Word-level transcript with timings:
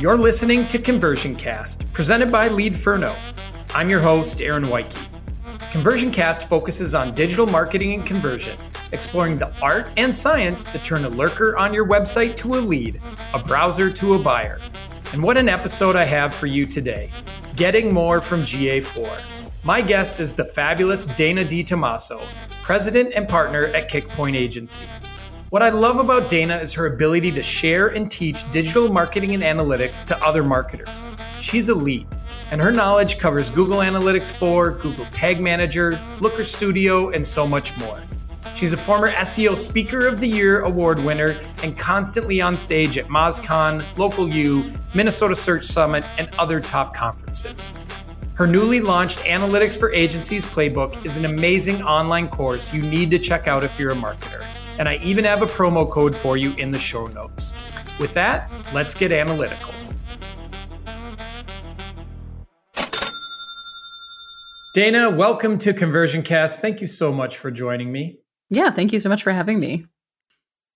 You're 0.00 0.18
listening 0.18 0.66
to 0.66 0.78
Conversion 0.80 1.36
Cast, 1.36 1.90
presented 1.92 2.32
by 2.32 2.48
Leadferno. 2.48 3.16
I'm 3.72 3.88
your 3.88 4.00
host, 4.00 4.40
Aaron 4.40 4.64
Weiche. 4.64 5.00
Conversion 5.70 6.10
Cast 6.10 6.48
focuses 6.48 6.92
on 6.92 7.14
digital 7.14 7.46
marketing 7.46 7.92
and 7.92 8.04
conversion, 8.04 8.58
exploring 8.90 9.38
the 9.38 9.54
art 9.62 9.88
and 9.98 10.12
science 10.12 10.64
to 10.64 10.80
turn 10.80 11.04
a 11.04 11.08
lurker 11.08 11.56
on 11.56 11.72
your 11.72 11.86
website 11.86 12.34
to 12.38 12.56
a 12.56 12.60
lead, 12.60 13.00
a 13.34 13.38
browser 13.38 13.88
to 13.92 14.14
a 14.14 14.18
buyer. 14.18 14.60
And 15.12 15.22
what 15.22 15.36
an 15.36 15.48
episode 15.48 15.94
I 15.94 16.04
have 16.04 16.34
for 16.34 16.46
you 16.46 16.66
today 16.66 17.12
Getting 17.54 17.94
More 17.94 18.20
from 18.20 18.42
GA4. 18.42 19.22
My 19.62 19.80
guest 19.80 20.18
is 20.18 20.32
the 20.32 20.44
fabulous 20.44 21.06
Dana 21.06 21.44
DiTomaso, 21.44 22.26
president 22.64 23.12
and 23.14 23.28
partner 23.28 23.66
at 23.66 23.88
Kickpoint 23.88 24.34
Agency. 24.34 24.86
What 25.50 25.64
I 25.64 25.70
love 25.70 25.98
about 25.98 26.28
Dana 26.28 26.58
is 26.58 26.72
her 26.74 26.86
ability 26.86 27.32
to 27.32 27.42
share 27.42 27.88
and 27.88 28.08
teach 28.08 28.48
digital 28.52 28.88
marketing 28.88 29.34
and 29.34 29.42
analytics 29.42 30.04
to 30.04 30.24
other 30.24 30.44
marketers. 30.44 31.08
She's 31.40 31.68
elite 31.68 32.06
and 32.52 32.60
her 32.60 32.70
knowledge 32.70 33.18
covers 33.18 33.50
Google 33.50 33.78
Analytics 33.78 34.30
4, 34.30 34.70
Google 34.70 35.06
Tag 35.06 35.40
Manager, 35.40 36.00
Looker 36.20 36.44
Studio, 36.44 37.10
and 37.10 37.26
so 37.26 37.48
much 37.48 37.76
more. 37.78 38.00
She's 38.54 38.72
a 38.72 38.76
former 38.76 39.10
SEO 39.10 39.56
Speaker 39.56 40.06
of 40.06 40.20
the 40.20 40.28
Year 40.28 40.60
award 40.60 41.00
winner 41.00 41.40
and 41.64 41.76
constantly 41.76 42.40
on 42.40 42.56
stage 42.56 42.96
at 42.96 43.08
MozCon, 43.08 43.84
Local 43.98 44.28
U, 44.28 44.72
Minnesota 44.94 45.34
Search 45.34 45.64
Summit, 45.64 46.04
and 46.16 46.32
other 46.38 46.60
top 46.60 46.94
conferences. 46.94 47.72
Her 48.34 48.46
newly 48.46 48.80
launched 48.80 49.18
Analytics 49.18 49.76
for 49.76 49.92
Agencies 49.92 50.46
playbook 50.46 51.04
is 51.04 51.16
an 51.16 51.24
amazing 51.24 51.82
online 51.82 52.28
course 52.28 52.72
you 52.72 52.82
need 52.82 53.10
to 53.10 53.18
check 53.18 53.48
out 53.48 53.64
if 53.64 53.80
you're 53.80 53.90
a 53.90 53.96
marketer. 53.96 54.46
And 54.80 54.88
I 54.88 54.96
even 55.02 55.26
have 55.26 55.42
a 55.42 55.46
promo 55.46 55.88
code 55.88 56.16
for 56.16 56.38
you 56.38 56.54
in 56.54 56.70
the 56.70 56.78
show 56.78 57.06
notes. 57.08 57.52
With 57.98 58.14
that, 58.14 58.50
let's 58.72 58.94
get 58.94 59.12
analytical. 59.12 59.74
Dana, 64.72 65.10
welcome 65.10 65.58
to 65.58 65.74
Conversion 65.74 66.22
Cast. 66.22 66.62
Thank 66.62 66.80
you 66.80 66.86
so 66.86 67.12
much 67.12 67.36
for 67.36 67.50
joining 67.50 67.92
me. 67.92 68.20
Yeah, 68.48 68.70
thank 68.70 68.94
you 68.94 69.00
so 69.00 69.10
much 69.10 69.22
for 69.22 69.32
having 69.32 69.60
me. 69.60 69.84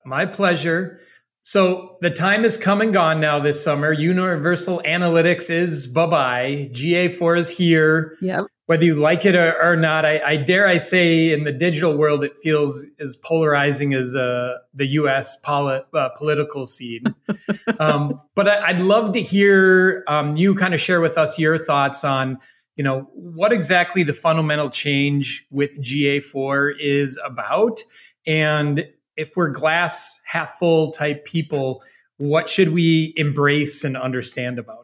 My 0.05 0.27
pleasure. 0.27 1.00
So, 1.41 1.96
the 2.02 2.11
time 2.11 2.42
has 2.42 2.58
come 2.58 2.83
and 2.83 2.92
gone 2.92 3.20
now 3.20 3.39
this 3.39 3.64
summer. 3.64 3.91
Universal 3.91 4.83
Analytics 4.84 5.50
is 5.50 5.86
bye 5.86 6.06
bye. 6.06 6.68
GA4 6.72 7.39
is 7.39 7.56
here. 7.56 8.18
Yep. 8.20 8.48
Whether 8.67 8.87
you 8.87 8.95
like 8.95 9.27
it 9.27 9.34
or, 9.34 9.61
or 9.62 9.77
not, 9.77 10.07
I, 10.07 10.20
I, 10.20 10.37
dare 10.37 10.67
I 10.67 10.79
say 10.79 11.33
in 11.33 11.45
the 11.45 11.53
digital 11.53 11.97
world, 11.98 12.25
it 12.25 12.33
feels 12.43 12.87
as 12.98 13.15
polarizing 13.17 13.93
as 13.93 14.17
uh, 14.17 14.55
the 14.73 14.87
US 14.87 15.37
poli- 15.37 15.83
uh, 15.93 16.09
political 16.17 16.65
scene. 16.65 17.05
um, 17.79 18.20
but 18.35 18.48
I, 18.48 18.73
would 18.73 18.81
love 18.81 19.12
to 19.12 19.20
hear 19.20 20.03
um, 20.09 20.35
you 20.37 20.55
kind 20.55 20.73
of 20.73 20.81
share 20.81 21.03
with 21.03 21.19
us 21.19 21.39
your 21.39 21.59
thoughts 21.59 22.05
on 22.05 22.39
you 22.77 22.83
know 22.83 23.09
what 23.12 23.53
exactly 23.53 24.03
the 24.03 24.12
fundamental 24.12 24.70
change 24.70 25.47
with 25.51 25.81
GA4 25.81 26.73
is 26.79 27.19
about 27.25 27.81
and 28.27 28.87
if 29.17 29.37
we're 29.37 29.51
glass 29.51 30.20
half 30.25 30.59
full 30.59 30.91
type 30.91 31.25
people 31.25 31.83
what 32.17 32.48
should 32.48 32.70
we 32.70 33.12
embrace 33.17 33.85
and 33.85 33.97
understand 33.97 34.59
about 34.59 34.83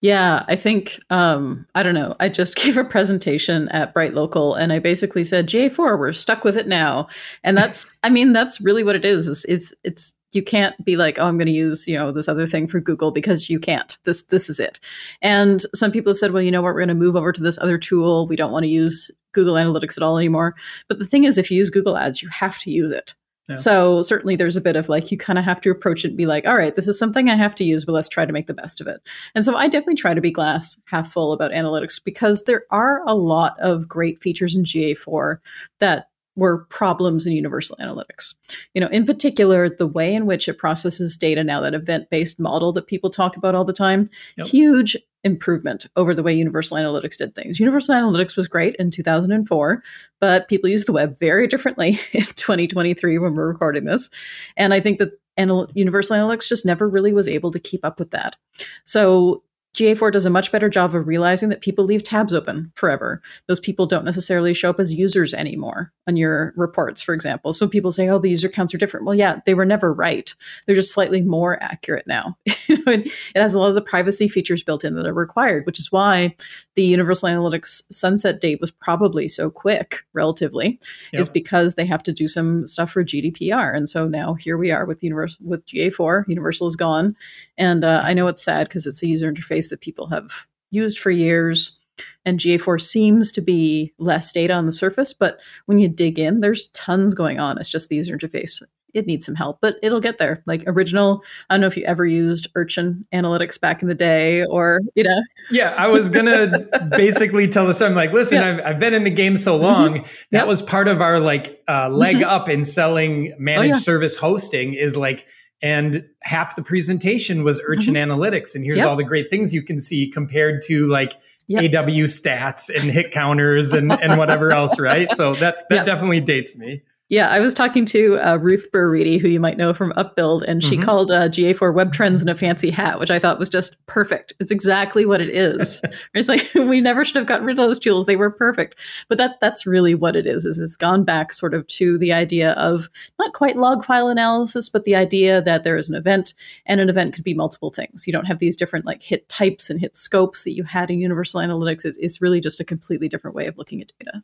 yeah 0.00 0.44
i 0.48 0.56
think 0.56 1.00
um, 1.10 1.66
i 1.74 1.82
don't 1.82 1.94
know 1.94 2.14
i 2.20 2.28
just 2.28 2.56
gave 2.62 2.76
a 2.76 2.84
presentation 2.84 3.68
at 3.68 3.94
BrightLocal 3.94 4.58
and 4.58 4.72
i 4.72 4.78
basically 4.78 5.24
said 5.24 5.48
GA4 5.48 5.98
we're 5.98 6.12
stuck 6.12 6.44
with 6.44 6.56
it 6.56 6.68
now 6.68 7.08
and 7.44 7.56
that's 7.56 7.98
i 8.02 8.10
mean 8.10 8.32
that's 8.32 8.60
really 8.60 8.84
what 8.84 8.96
it 8.96 9.04
is 9.04 9.28
it's 9.28 9.44
it's, 9.44 9.74
it's 9.84 10.14
you 10.32 10.42
can't 10.42 10.82
be 10.84 10.96
like, 10.96 11.18
oh, 11.18 11.26
I'm 11.26 11.36
going 11.36 11.46
to 11.46 11.52
use, 11.52 11.88
you 11.88 11.98
know, 11.98 12.12
this 12.12 12.28
other 12.28 12.46
thing 12.46 12.68
for 12.68 12.80
Google 12.80 13.10
because 13.10 13.50
you 13.50 13.58
can't. 13.58 13.98
This 14.04 14.22
this 14.22 14.48
is 14.48 14.60
it. 14.60 14.78
And 15.22 15.62
some 15.74 15.90
people 15.90 16.10
have 16.10 16.18
said, 16.18 16.32
well, 16.32 16.42
you 16.42 16.50
know 16.50 16.62
what, 16.62 16.74
we're 16.74 16.80
going 16.80 16.88
to 16.88 16.94
move 16.94 17.16
over 17.16 17.32
to 17.32 17.42
this 17.42 17.58
other 17.58 17.78
tool. 17.78 18.26
We 18.26 18.36
don't 18.36 18.52
want 18.52 18.64
to 18.64 18.70
use 18.70 19.10
Google 19.32 19.54
Analytics 19.54 19.96
at 19.96 20.02
all 20.02 20.18
anymore. 20.18 20.54
But 20.88 20.98
the 20.98 21.06
thing 21.06 21.24
is, 21.24 21.38
if 21.38 21.50
you 21.50 21.58
use 21.58 21.70
Google 21.70 21.96
Ads, 21.96 22.22
you 22.22 22.28
have 22.28 22.58
to 22.58 22.70
use 22.70 22.92
it. 22.92 23.14
Yeah. 23.50 23.56
So 23.56 24.02
certainly 24.02 24.36
there's 24.36 24.56
a 24.56 24.60
bit 24.60 24.76
of 24.76 24.88
like 24.88 25.10
you 25.10 25.18
kind 25.18 25.38
of 25.38 25.44
have 25.44 25.60
to 25.62 25.70
approach 25.70 26.04
it 26.04 26.08
and 26.08 26.16
be 26.16 26.26
like, 26.26 26.46
all 26.46 26.56
right, 26.56 26.74
this 26.74 26.88
is 26.88 26.98
something 26.98 27.28
I 27.28 27.34
have 27.34 27.54
to 27.56 27.64
use, 27.64 27.84
but 27.84 27.92
let's 27.92 28.08
try 28.08 28.24
to 28.24 28.32
make 28.32 28.46
the 28.46 28.54
best 28.54 28.80
of 28.80 28.86
it. 28.86 29.00
And 29.34 29.44
so 29.44 29.56
I 29.56 29.66
definitely 29.66 29.96
try 29.96 30.14
to 30.14 30.20
be 30.20 30.30
glass 30.30 30.80
half 30.84 31.12
full 31.12 31.32
about 31.32 31.50
analytics 31.50 32.02
because 32.02 32.44
there 32.44 32.64
are 32.70 33.02
a 33.06 33.14
lot 33.14 33.58
of 33.58 33.88
great 33.88 34.20
features 34.20 34.54
in 34.54 34.64
GA4 34.64 35.38
that 35.80 36.06
were 36.36 36.64
problems 36.66 37.26
in 37.26 37.32
universal 37.32 37.76
analytics. 37.80 38.34
You 38.72 38.80
know, 38.80 38.86
in 38.86 39.04
particular, 39.04 39.68
the 39.68 39.88
way 39.88 40.14
in 40.14 40.26
which 40.26 40.48
it 40.48 40.58
processes 40.58 41.16
data 41.16 41.42
now, 41.42 41.60
that 41.60 41.74
event-based 41.74 42.38
model 42.38 42.72
that 42.72 42.86
people 42.86 43.10
talk 43.10 43.36
about 43.36 43.54
all 43.54 43.64
the 43.64 43.72
time, 43.72 44.08
yep. 44.36 44.46
huge 44.46 44.96
improvement 45.24 45.86
over 45.96 46.14
the 46.14 46.22
way 46.22 46.32
universal 46.32 46.76
analytics 46.76 47.16
did 47.16 47.34
things. 47.34 47.60
Universal 47.60 47.94
analytics 47.94 48.36
was 48.36 48.48
great 48.48 48.74
in 48.76 48.90
2004, 48.90 49.82
but 50.18 50.48
people 50.48 50.70
use 50.70 50.84
the 50.84 50.92
web 50.92 51.18
very 51.18 51.46
differently 51.48 52.00
in 52.12 52.22
2023 52.22 53.18
when 53.18 53.34
we're 53.34 53.48
recording 53.48 53.84
this. 53.84 54.10
And 54.56 54.72
I 54.72 54.80
think 54.80 54.98
that 54.98 55.12
Anal- 55.36 55.70
Universal 55.74 56.16
Analytics 56.16 56.48
just 56.48 56.66
never 56.66 56.88
really 56.88 57.12
was 57.12 57.28
able 57.28 57.50
to 57.50 57.60
keep 57.60 57.84
up 57.84 57.98
with 57.98 58.10
that. 58.10 58.36
So 58.84 59.42
GA4 59.74 60.10
does 60.10 60.24
a 60.24 60.30
much 60.30 60.50
better 60.50 60.68
job 60.68 60.94
of 60.94 61.06
realizing 61.06 61.48
that 61.48 61.60
people 61.60 61.84
leave 61.84 62.02
tabs 62.02 62.32
open 62.32 62.72
forever. 62.74 63.22
Those 63.46 63.60
people 63.60 63.86
don't 63.86 64.04
necessarily 64.04 64.52
show 64.52 64.70
up 64.70 64.80
as 64.80 64.92
users 64.92 65.32
anymore 65.32 65.92
on 66.08 66.16
your 66.16 66.52
reports, 66.56 67.00
for 67.00 67.14
example. 67.14 67.52
So 67.52 67.68
people 67.68 67.92
say, 67.92 68.08
oh, 68.08 68.18
the 68.18 68.30
user 68.30 68.48
counts 68.48 68.74
are 68.74 68.78
different. 68.78 69.06
Well, 69.06 69.14
yeah, 69.14 69.40
they 69.46 69.54
were 69.54 69.64
never 69.64 69.92
right. 69.92 70.34
They're 70.66 70.74
just 70.74 70.92
slightly 70.92 71.22
more 71.22 71.62
accurate 71.62 72.06
now. 72.06 72.36
it 72.46 73.12
has 73.36 73.54
a 73.54 73.60
lot 73.60 73.68
of 73.68 73.76
the 73.76 73.80
privacy 73.80 74.26
features 74.26 74.64
built 74.64 74.84
in 74.84 74.96
that 74.96 75.06
are 75.06 75.14
required, 75.14 75.66
which 75.66 75.78
is 75.78 75.92
why 75.92 76.34
the 76.74 76.82
Universal 76.82 77.28
Analytics 77.28 77.82
sunset 77.92 78.40
date 78.40 78.60
was 78.60 78.72
probably 78.72 79.28
so 79.28 79.50
quick, 79.50 80.04
relatively, 80.14 80.80
yep. 81.12 81.20
is 81.20 81.28
because 81.28 81.76
they 81.76 81.86
have 81.86 82.02
to 82.02 82.12
do 82.12 82.26
some 82.26 82.66
stuff 82.66 82.90
for 82.90 83.04
GDPR. 83.04 83.74
And 83.74 83.88
so 83.88 84.08
now 84.08 84.34
here 84.34 84.58
we 84.58 84.72
are 84.72 84.84
with 84.84 85.02
Universal 85.02 85.38
with 85.44 85.64
GA4. 85.66 86.24
Universal 86.26 86.66
is 86.66 86.76
gone. 86.76 87.14
And 87.56 87.84
uh, 87.84 88.00
I 88.02 88.14
know 88.14 88.26
it's 88.26 88.42
sad 88.42 88.68
because 88.68 88.86
it's 88.86 89.00
the 89.00 89.08
user 89.08 89.30
interface 89.30 89.59
interface 89.60 89.70
that 89.70 89.80
people 89.80 90.08
have 90.08 90.46
used 90.70 90.98
for 90.98 91.10
years. 91.10 91.78
And 92.24 92.38
GA4 92.38 92.80
seems 92.80 93.30
to 93.32 93.40
be 93.40 93.92
less 93.98 94.32
data 94.32 94.54
on 94.54 94.66
the 94.66 94.72
surface, 94.72 95.12
but 95.12 95.38
when 95.66 95.78
you 95.78 95.88
dig 95.88 96.18
in, 96.18 96.40
there's 96.40 96.68
tons 96.68 97.14
going 97.14 97.38
on. 97.38 97.58
It's 97.58 97.68
just 97.68 97.88
the 97.88 97.96
user 97.96 98.16
interface. 98.16 98.62
It 98.92 99.06
needs 99.06 99.24
some 99.24 99.36
help, 99.36 99.58
but 99.60 99.76
it'll 99.82 100.00
get 100.00 100.18
there. 100.18 100.42
Like 100.46 100.64
original, 100.66 101.22
I 101.48 101.54
don't 101.54 101.60
know 101.60 101.66
if 101.66 101.76
you 101.76 101.84
ever 101.84 102.04
used 102.04 102.48
Urchin 102.56 103.04
Analytics 103.14 103.60
back 103.60 103.82
in 103.82 103.88
the 103.88 103.94
day 103.94 104.44
or, 104.46 104.80
you 104.94 105.04
know. 105.04 105.22
Yeah, 105.50 105.74
I 105.76 105.88
was 105.88 106.08
going 106.08 106.26
to 106.26 106.88
basically 106.90 107.46
tell 107.46 107.66
the 107.66 107.74
story. 107.74 107.90
I'm 107.90 107.96
like, 107.96 108.12
listen, 108.12 108.38
yeah. 108.38 108.48
I've, 108.48 108.60
I've 108.74 108.80
been 108.80 108.94
in 108.94 109.04
the 109.04 109.10
game 109.10 109.36
so 109.36 109.54
mm-hmm. 109.54 109.64
long. 109.64 109.94
Mm-hmm. 109.94 110.04
That 110.32 110.38
yep. 110.40 110.46
was 110.48 110.62
part 110.62 110.88
of 110.88 111.00
our 111.00 111.20
like 111.20 111.62
uh, 111.68 111.90
leg 111.90 112.16
mm-hmm. 112.16 112.30
up 112.30 112.48
in 112.48 112.64
selling 112.64 113.34
managed 113.38 113.74
oh, 113.74 113.76
yeah. 113.76 113.80
service 113.80 114.16
hosting 114.16 114.74
is 114.74 114.96
like, 114.96 115.26
and 115.62 116.06
half 116.22 116.56
the 116.56 116.62
presentation 116.62 117.44
was 117.44 117.60
Urchin 117.66 117.94
mm-hmm. 117.94 118.10
Analytics. 118.10 118.54
And 118.54 118.64
here's 118.64 118.78
yep. 118.78 118.88
all 118.88 118.96
the 118.96 119.04
great 119.04 119.28
things 119.30 119.54
you 119.54 119.62
can 119.62 119.80
see 119.80 120.08
compared 120.08 120.62
to 120.62 120.86
like 120.86 121.20
yep. 121.48 121.64
AWStats 121.64 122.70
and 122.74 122.90
hit 122.90 123.10
counters 123.10 123.72
and, 123.72 123.92
and 123.92 124.18
whatever 124.18 124.52
else, 124.52 124.78
right? 124.78 125.10
So 125.12 125.34
that, 125.34 125.68
that 125.68 125.76
yep. 125.76 125.86
definitely 125.86 126.20
dates 126.20 126.56
me. 126.56 126.82
Yeah, 127.10 127.28
I 127.28 127.40
was 127.40 127.54
talking 127.54 127.84
to 127.86 128.20
uh, 128.20 128.36
Ruth 128.36 128.70
Burr-Reedy, 128.70 129.18
who 129.18 129.26
you 129.26 129.40
might 129.40 129.58
know 129.58 129.74
from 129.74 129.92
Upbuild, 129.94 130.44
and 130.44 130.62
she 130.62 130.76
mm-hmm. 130.76 130.84
called 130.84 131.10
uh, 131.10 131.28
GA4 131.28 131.74
Web 131.74 131.92
Trends 131.92 132.22
in 132.22 132.28
a 132.28 132.36
fancy 132.36 132.70
hat, 132.70 133.00
which 133.00 133.10
I 133.10 133.18
thought 133.18 133.40
was 133.40 133.48
just 133.48 133.84
perfect. 133.86 134.32
It's 134.38 134.52
exactly 134.52 135.04
what 135.04 135.20
it 135.20 135.28
is. 135.28 135.82
it's 136.14 136.28
like 136.28 136.48
we 136.54 136.80
never 136.80 137.04
should 137.04 137.16
have 137.16 137.26
gotten 137.26 137.46
rid 137.46 137.58
of 137.58 137.66
those 137.66 137.80
tools; 137.80 138.06
they 138.06 138.14
were 138.14 138.30
perfect. 138.30 138.78
But 139.08 139.18
that 139.18 139.40
that's 139.40 139.66
really 139.66 139.96
what 139.96 140.14
it 140.14 140.24
is. 140.24 140.44
Is 140.44 140.60
it's 140.60 140.76
gone 140.76 141.02
back 141.02 141.32
sort 141.32 141.52
of 141.52 141.66
to 141.66 141.98
the 141.98 142.12
idea 142.12 142.52
of 142.52 142.88
not 143.18 143.32
quite 143.32 143.56
log 143.56 143.84
file 143.84 144.06
analysis, 144.06 144.68
but 144.68 144.84
the 144.84 144.94
idea 144.94 145.42
that 145.42 145.64
there 145.64 145.76
is 145.76 145.90
an 145.90 145.96
event, 145.96 146.32
and 146.66 146.80
an 146.80 146.88
event 146.88 147.12
could 147.12 147.24
be 147.24 147.34
multiple 147.34 147.72
things. 147.72 148.06
You 148.06 148.12
don't 148.12 148.26
have 148.26 148.38
these 148.38 148.56
different 148.56 148.86
like 148.86 149.02
hit 149.02 149.28
types 149.28 149.68
and 149.68 149.80
hit 149.80 149.96
scopes 149.96 150.44
that 150.44 150.54
you 150.54 150.62
had 150.62 150.92
in 150.92 151.00
Universal 151.00 151.40
Analytics. 151.40 151.84
It's, 151.84 151.98
it's 151.98 152.22
really 152.22 152.40
just 152.40 152.60
a 152.60 152.64
completely 152.64 153.08
different 153.08 153.34
way 153.34 153.48
of 153.48 153.58
looking 153.58 153.80
at 153.80 153.90
data. 153.98 154.22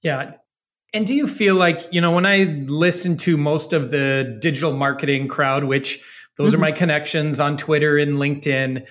Yeah, 0.00 0.34
and 0.94 1.06
do 1.06 1.14
you 1.14 1.26
feel 1.26 1.56
like, 1.56 1.82
you 1.90 2.00
know, 2.00 2.12
when 2.12 2.24
I 2.24 2.44
listen 2.66 3.16
to 3.18 3.36
most 3.36 3.72
of 3.72 3.90
the 3.90 4.38
digital 4.40 4.72
marketing 4.72 5.26
crowd, 5.26 5.64
which 5.64 6.00
those 6.36 6.52
mm-hmm. 6.52 6.56
are 6.56 6.60
my 6.60 6.72
connections 6.72 7.40
on 7.40 7.56
Twitter 7.56 7.98
and 7.98 8.14
LinkedIn, 8.14 8.86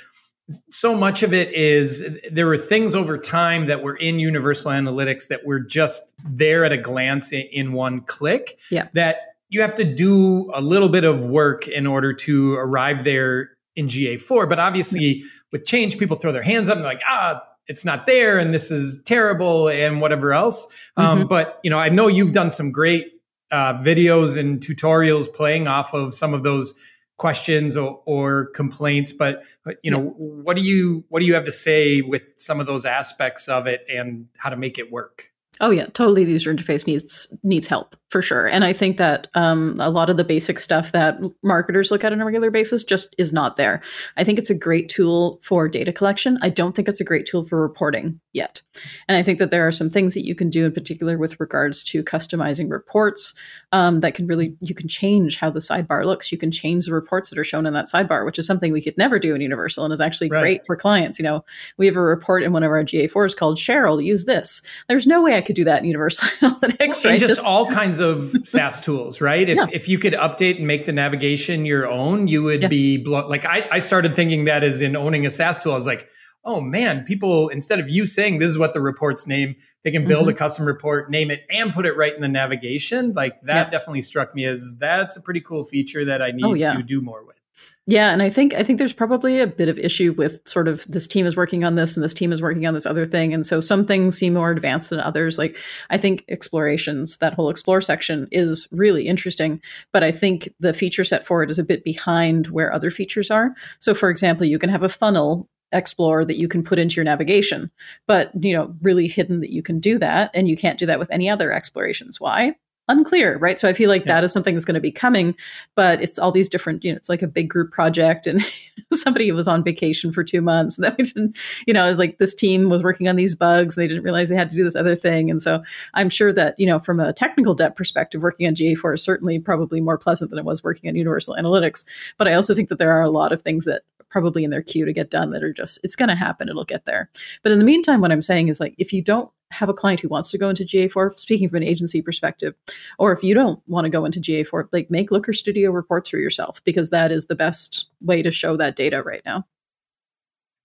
so 0.70 0.94
much 0.94 1.24
of 1.24 1.34
it 1.34 1.54
is 1.54 2.06
there 2.30 2.46
were 2.46 2.58
things 2.58 2.94
over 2.94 3.18
time 3.18 3.66
that 3.66 3.82
were 3.82 3.96
in 3.96 4.20
universal 4.20 4.72
analytics 4.72 5.30
that 5.30 5.46
were 5.46 5.62
just 5.62 6.14
there 6.26 6.66
at 6.66 6.74
a 6.74 6.78
glance 6.78 7.32
in, 7.32 7.72
one 7.72 8.02
click 8.02 8.60
yeah. 8.70 8.90
that 8.94 9.36
you 9.48 9.62
have 9.62 9.74
to 9.76 9.86
do 9.86 10.52
a 10.54 10.60
little 10.60 10.90
bit 10.90 11.06
of 11.06 11.24
work 11.24 11.70
in 11.70 11.88
order 11.88 12.12
to 12.14 12.56
arrive 12.56 13.06
there 13.06 13.52
in 13.78 13.88
GA4. 13.88 14.50
But 14.50 14.60
obviously, 14.60 15.02
yeah. 15.06 15.26
with 15.54 15.66
change, 15.66 15.98
people 15.98 16.18
throw 16.18 16.34
their 16.34 16.44
hands 16.44 16.68
up 16.68 16.76
and 16.76 16.84
they're 16.84 16.92
like, 16.92 17.04
ah, 17.08 17.42
it's 17.68 17.86
not 17.86 18.06
there 18.06 18.38
and 18.38 18.54
this 18.54 18.72
is 18.72 19.02
terrible 19.04 19.70
and 19.70 20.02
whatever 20.02 20.34
else. 20.34 20.68
Um, 20.98 21.20
mm-hmm. 21.20 21.28
But 21.28 21.60
you 21.64 21.70
know, 21.70 21.80
I 21.80 21.90
know 21.90 22.08
you've 22.08 22.34
done 22.34 22.50
some 22.50 22.72
great 22.72 23.14
uh, 23.52 23.76
videos 23.76 24.38
and 24.38 24.60
tutorials 24.60 25.32
playing 25.32 25.68
off 25.68 25.94
of 25.94 26.14
some 26.14 26.34
of 26.34 26.44
those 26.44 26.74
questions 27.18 27.78
or, 27.78 28.02
or 28.06 28.48
complaints 28.56 29.14
but, 29.14 29.44
but 29.64 29.78
you 29.84 29.92
know 29.92 30.02
yeah. 30.02 30.10
what 30.18 30.58
do 30.58 30.64
you 30.64 31.06
what 31.10 31.20
do 31.20 31.28
you 31.28 31.36
have 31.36 31.46
to 31.46 31.52
say 31.52 32.02
with 32.02 32.34
some 32.38 32.60
of 32.60 32.66
those 32.66 32.86
aspects 32.86 33.48
of 33.48 33.68
it 33.68 33.86
and 33.88 34.28
how 34.36 34.50
to 34.50 34.58
make 34.58 34.80
it 34.80 34.92
work 34.92 35.32
Oh 35.62 35.70
yeah, 35.70 35.86
totally. 35.94 36.24
The 36.24 36.32
user 36.32 36.54
interface 36.54 36.88
needs 36.88 37.32
needs 37.44 37.68
help 37.68 37.96
for 38.10 38.24
sure, 38.24 38.48
and 38.48 38.64
I 38.64 38.74
think 38.74 38.98
that 38.98 39.28
um, 39.36 39.78
a 39.80 39.90
lot 39.90 40.10
of 40.10 40.18
the 40.18 40.24
basic 40.24 40.60
stuff 40.60 40.92
that 40.94 41.20
marketers 41.44 41.92
look 41.92 42.04
at 42.04 42.12
on 42.12 42.20
a 42.20 42.26
regular 42.26 42.50
basis 42.50 42.84
just 42.84 43.14
is 43.20 43.32
not 43.32 43.56
there. 43.56 43.82
I 44.18 44.24
think 44.24 44.40
it's 44.40 44.50
a 44.50 44.56
great 44.56 44.90
tool 44.90 45.40
for 45.44 45.70
data 45.70 45.94
collection. 45.94 46.40
I 46.42 46.50
don't 46.50 46.76
think 46.76 46.88
it's 46.88 47.00
a 47.00 47.06
great 47.06 47.28
tool 47.28 47.44
for 47.44 47.62
reporting 47.62 48.20
yet, 48.34 48.64
and 49.08 49.16
I 49.16 49.22
think 49.22 49.38
that 49.40 49.52
there 49.52 49.68
are 49.68 49.72
some 49.72 49.92
things 49.92 50.16
that 50.16 50.26
you 50.26 50.34
can 50.34 50.50
do 50.50 50.66
in 50.66 50.72
particular 50.72 51.20
with 51.20 51.40
regards 51.40 51.84
to 51.86 52.04
customizing 52.04 52.72
reports 52.72 53.36
um, 53.72 54.00
that 54.00 54.16
can 54.16 54.26
really 54.26 54.56
you 54.60 54.74
can 54.74 54.88
change 54.88 55.38
how 55.38 55.52
the 55.52 55.60
sidebar 55.60 56.04
looks. 56.04 56.32
You 56.32 56.40
can 56.40 56.52
change 56.52 56.88
the 56.88 56.94
reports 56.94 57.30
that 57.30 57.38
are 57.38 57.44
shown 57.44 57.68
in 57.68 57.74
that 57.74 57.86
sidebar, 57.86 58.26
which 58.26 58.40
is 58.40 58.48
something 58.48 58.72
we 58.72 58.82
could 58.82 58.98
never 58.98 59.20
do 59.20 59.36
in 59.36 59.42
Universal, 59.42 59.86
and 59.86 59.94
is 59.94 60.02
actually 60.02 60.30
right. 60.30 60.42
great 60.42 60.66
for 60.66 60.76
clients. 60.76 61.20
You 61.20 61.24
know, 61.24 61.46
we 61.78 61.86
have 61.86 61.96
a 61.96 62.02
report 62.02 62.42
in 62.42 62.54
one 62.54 62.64
of 62.64 62.72
our 62.72 62.84
GA4s 62.84 63.38
called 63.38 63.58
Cheryl. 63.58 64.04
Use 64.04 64.26
this. 64.26 64.64
There's 64.88 65.06
no 65.06 65.22
way 65.22 65.36
I 65.36 65.43
could 65.46 65.54
could 65.54 65.62
do 65.62 65.66
that 65.66 65.80
in 65.80 65.86
Universal 65.86 66.28
Analytics, 66.42 66.80
right? 66.80 67.06
And 67.06 67.20
just, 67.20 67.36
just 67.36 67.46
all 67.46 67.68
kinds 67.68 68.00
of 68.00 68.34
SaaS 68.44 68.82
tools, 68.82 69.22
right? 69.22 69.48
If, 69.48 69.58
yeah. 69.58 69.68
if 69.72 69.88
you 69.88 70.00
could 70.00 70.14
update 70.14 70.58
and 70.58 70.68
make 70.68 70.86
the 70.86 70.92
navigation 70.92 71.66
your 71.66 71.88
own, 71.88 72.28
you 72.28 72.44
would 72.44 72.64
yeah. 72.64 72.68
be 72.68 72.98
blown. 72.98 73.30
Like 73.30 73.46
I, 73.46 73.68
I 73.72 73.80
started 73.80 74.16
thinking 74.16 74.46
that 74.46 74.64
as 74.64 74.82
in 74.82 74.96
owning 74.96 75.26
a 75.26 75.32
SaaS 75.32 75.60
tool. 75.60 75.74
I 75.74 75.76
was 75.76 75.88
like, 75.88 76.10
oh 76.46 76.60
man, 76.60 77.06
people, 77.06 77.50
instead 77.50 77.80
of 77.80 77.90
you 77.90 78.06
saying 78.06 78.40
this 78.40 78.50
is 78.50 78.58
what 78.58 78.74
the 78.74 78.82
report's 78.82 79.28
name, 79.28 79.56
they 79.84 79.92
can 79.92 80.06
build 80.06 80.24
mm-hmm. 80.24 80.32
a 80.32 80.34
custom 80.34 80.66
report, 80.66 81.10
name 81.10 81.32
it, 81.32 81.42
and 81.50 81.74
put 81.74 81.86
it 81.86 81.96
right 81.96 82.14
in 82.14 82.22
the 82.22 82.28
navigation. 82.28 83.14
Like 83.14 83.42
that 83.44 83.72
definitely 83.72 84.02
struck 84.02 84.36
me 84.36 84.46
as 84.46 84.76
that's 84.78 85.16
a 85.16 85.22
pretty 85.22 85.42
cool 85.42 85.64
feature 85.64 86.04
that 86.06 86.22
I 86.22 86.32
need 86.32 86.46
oh, 86.46 86.54
yeah. 86.54 86.74
to 86.74 86.84
do 86.84 87.02
more 87.02 87.26
with. 87.26 87.38
Yeah, 87.86 88.14
and 88.14 88.22
I 88.22 88.30
think 88.30 88.54
I 88.54 88.64
think 88.64 88.80
there's 88.80 88.94
probably 88.94 89.42
a 89.42 89.48
bit 89.48 89.68
of 89.68 89.78
issue 89.78 90.14
with 90.14 90.48
sort 90.48 90.70
of 90.70 90.86
this 90.88 91.06
team 91.06 91.26
is 91.26 91.36
working 91.36 91.66
on 91.66 91.76
this 91.76 91.98
and 91.98 92.04
this 92.04 92.14
team 92.14 92.32
is 92.32 92.42
working 92.42 92.66
on 92.66 92.74
this 92.74 92.86
other 92.86 93.06
thing, 93.06 93.34
and 93.34 93.46
so 93.46 93.60
some 93.60 93.84
things 93.84 94.18
seem 94.18 94.36
more 94.36 94.52
advanced 94.52 94.90
than 94.90 95.02
others. 95.02 95.38
Like 95.38 95.58
I 95.90 95.98
think 95.98 96.24
explorations, 96.30 97.18
that 97.18 97.34
whole 97.34 97.50
explore 97.50 97.82
section 97.82 98.30
is 98.32 98.70
really 98.72 99.06
interesting, 99.06 99.62
but 99.92 100.02
I 100.02 100.12
think 100.12 100.48
the 100.62 100.74
feature 100.74 101.04
set 101.04 101.26
for 101.26 101.44
it 101.44 101.52
is 101.52 101.60
a 101.60 101.64
bit 101.64 101.84
behind 101.84 102.48
where 102.48 102.72
other 102.72 102.90
features 102.90 103.30
are. 103.30 103.54
So, 103.80 103.94
for 103.94 104.10
example, 104.10 104.46
you 104.46 104.60
can 104.60 104.70
have 104.70 104.84
a 104.84 104.90
funnel 104.90 105.50
explore 105.74 106.24
that 106.24 106.38
you 106.38 106.48
can 106.48 106.64
put 106.64 106.78
into 106.78 106.98
your 106.98 107.04
navigation 107.04 107.72
but 108.06 108.32
you 108.40 108.56
know 108.56 108.76
really 108.84 109.08
hidden 109.08 109.40
that 109.40 109.50
you 109.50 109.64
can 109.64 109.80
do 109.80 109.98
that 109.98 110.30
and 110.36 110.48
you 110.48 110.56
can't 110.56 110.78
do 110.78 110.86
that 110.86 111.00
with 111.00 111.10
any 111.10 111.28
other 111.28 111.52
explorations 111.52 112.22
why 112.22 112.54
unclear 112.88 113.38
right? 113.38 113.60
So 113.60 113.70
i 113.70 113.74
feel 113.74 113.90
like 113.90 114.06
yeah. 114.06 114.16
that 114.16 114.24
is 114.24 114.32
something 114.32 114.54
that's 114.54 114.66
going 114.66 114.76
to 114.76 114.82
be 114.82 114.92
coming 114.92 115.36
but 115.76 116.02
it's 116.02 116.20
all 116.20 116.32
these 116.32 116.50
different 116.50 116.84
you 116.84 116.92
know 116.92 116.98
it's 116.98 117.10
like 117.10 117.22
a 117.22 117.28
big 117.28 117.50
group 117.50 117.72
project 117.72 118.28
and 118.28 118.44
somebody 118.94 119.32
was 119.32 119.48
on 119.48 119.64
vacation 119.64 120.12
for 120.12 120.24
two 120.24 120.42
months 120.42 120.78
and 120.78 120.86
that 120.86 120.98
we 120.98 121.06
didn't 121.06 121.38
you 121.66 121.74
know 121.74 121.88
it's 121.88 122.00
like 122.00 122.18
this 122.18 122.36
team 122.36 122.70
was 122.70 122.84
working 122.84 123.08
on 123.08 123.16
these 123.16 123.36
bugs 123.36 123.78
and 123.78 123.84
they 123.84 123.88
didn't 123.88 124.04
realize 124.04 124.30
they 124.30 124.36
had 124.36 124.52
to 124.52 124.58
do 124.58 124.64
this 124.64 124.76
other 124.76 124.96
thing. 124.96 125.30
And 125.30 125.42
so 125.42 125.64
i'm 125.94 126.10
sure 126.10 126.34
that 126.34 126.56
you 126.58 126.66
know 126.66 126.80
from 126.80 127.00
a 127.00 127.14
technical 127.14 127.54
debt 127.54 127.76
perspective 127.76 128.22
working 128.22 128.48
on 128.48 128.56
ga4 128.56 128.96
is 128.96 129.04
certainly 129.04 129.40
probably 129.40 129.82
more 129.82 129.98
pleasant 129.98 130.30
than 130.30 130.40
it 130.40 130.46
was 130.46 130.64
working 130.64 130.90
on 130.90 130.96
universal 130.96 131.36
analytics. 131.36 131.86
But 132.18 132.28
i 132.28 132.34
also 132.34 132.54
think 132.54 132.70
that 132.70 132.78
there 132.78 132.92
are 132.92 133.02
a 133.02 133.10
lot 133.10 133.32
of 133.32 133.42
things 133.42 133.66
that 133.66 133.84
probably 134.10 134.44
in 134.44 134.52
their 134.52 134.62
queue 134.62 134.86
to 134.86 134.94
get 134.94 135.10
done 135.10 135.32
that 135.32 135.44
are 135.44 135.52
just 135.52 135.80
it's 135.84 135.96
going 135.96 136.10
to 136.10 136.16
happen. 136.16 136.48
It'll 136.48 136.64
get 136.64 136.86
there. 136.86 137.10
But 137.42 137.52
in 137.52 137.60
the 137.60 137.66
meantime 137.66 138.02
what 138.02 138.12
i'm 138.12 138.22
saying 138.22 138.48
is 138.50 138.60
like 138.60 138.76
if 138.78 138.94
you 138.94 139.02
don't 139.02 139.30
have 139.54 139.70
a 139.70 139.74
client 139.74 140.00
who 140.00 140.08
wants 140.08 140.32
to 140.32 140.38
go 140.38 140.50
into 140.50 140.66
GA4, 140.66 141.18
speaking 141.18 141.48
from 141.48 141.58
an 141.58 141.64
agency 141.64 142.02
perspective, 142.02 142.54
or 142.98 143.12
if 143.12 143.24
you 143.24 143.34
don't 143.34 143.62
want 143.68 143.86
to 143.86 143.90
go 143.90 144.06
into 144.06 144.20
GA4, 144.20 144.68
like 144.72 144.90
make 144.90 145.12
Looker 145.12 145.34
Studio 145.34 145.72
reports 145.72 146.10
for 146.10 146.18
yourself 146.18 146.64
because 146.64 146.90
that 146.90 147.12
is 147.12 147.28
the 147.28 147.36
best 147.36 147.90
way 148.02 148.22
to 148.22 148.32
show 148.32 148.58
that 148.58 148.76
data 148.76 149.02
right 149.04 149.22
now. 149.26 149.46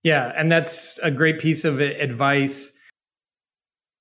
Yeah, 0.03 0.33
and 0.37 0.51
that's 0.51 0.99
a 1.01 1.11
great 1.11 1.41
piece 1.41 1.65
of 1.65 1.81
advice. 1.81 2.73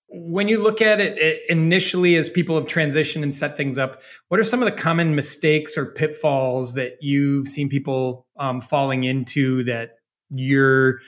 When 0.09 0.47
you 0.47 0.61
look 0.61 0.81
at 0.81 1.01
it 1.01 1.41
initially 1.49 2.15
as 2.15 2.29
people 2.29 2.55
have 2.55 2.67
transitioned 2.67 3.23
and 3.23 3.33
set 3.33 3.57
things 3.57 3.77
up, 3.77 4.01
what 4.29 4.39
are 4.39 4.43
some 4.43 4.61
of 4.61 4.65
the 4.65 4.71
common 4.71 5.15
mistakes 5.15 5.77
or 5.77 5.85
pitfalls 5.85 6.75
that 6.75 6.93
you've 7.01 7.47
seen 7.47 7.67
people 7.67 8.25
um, 8.39 8.61
falling 8.61 9.03
into 9.03 9.63
that 9.63 9.95
your 10.29 10.99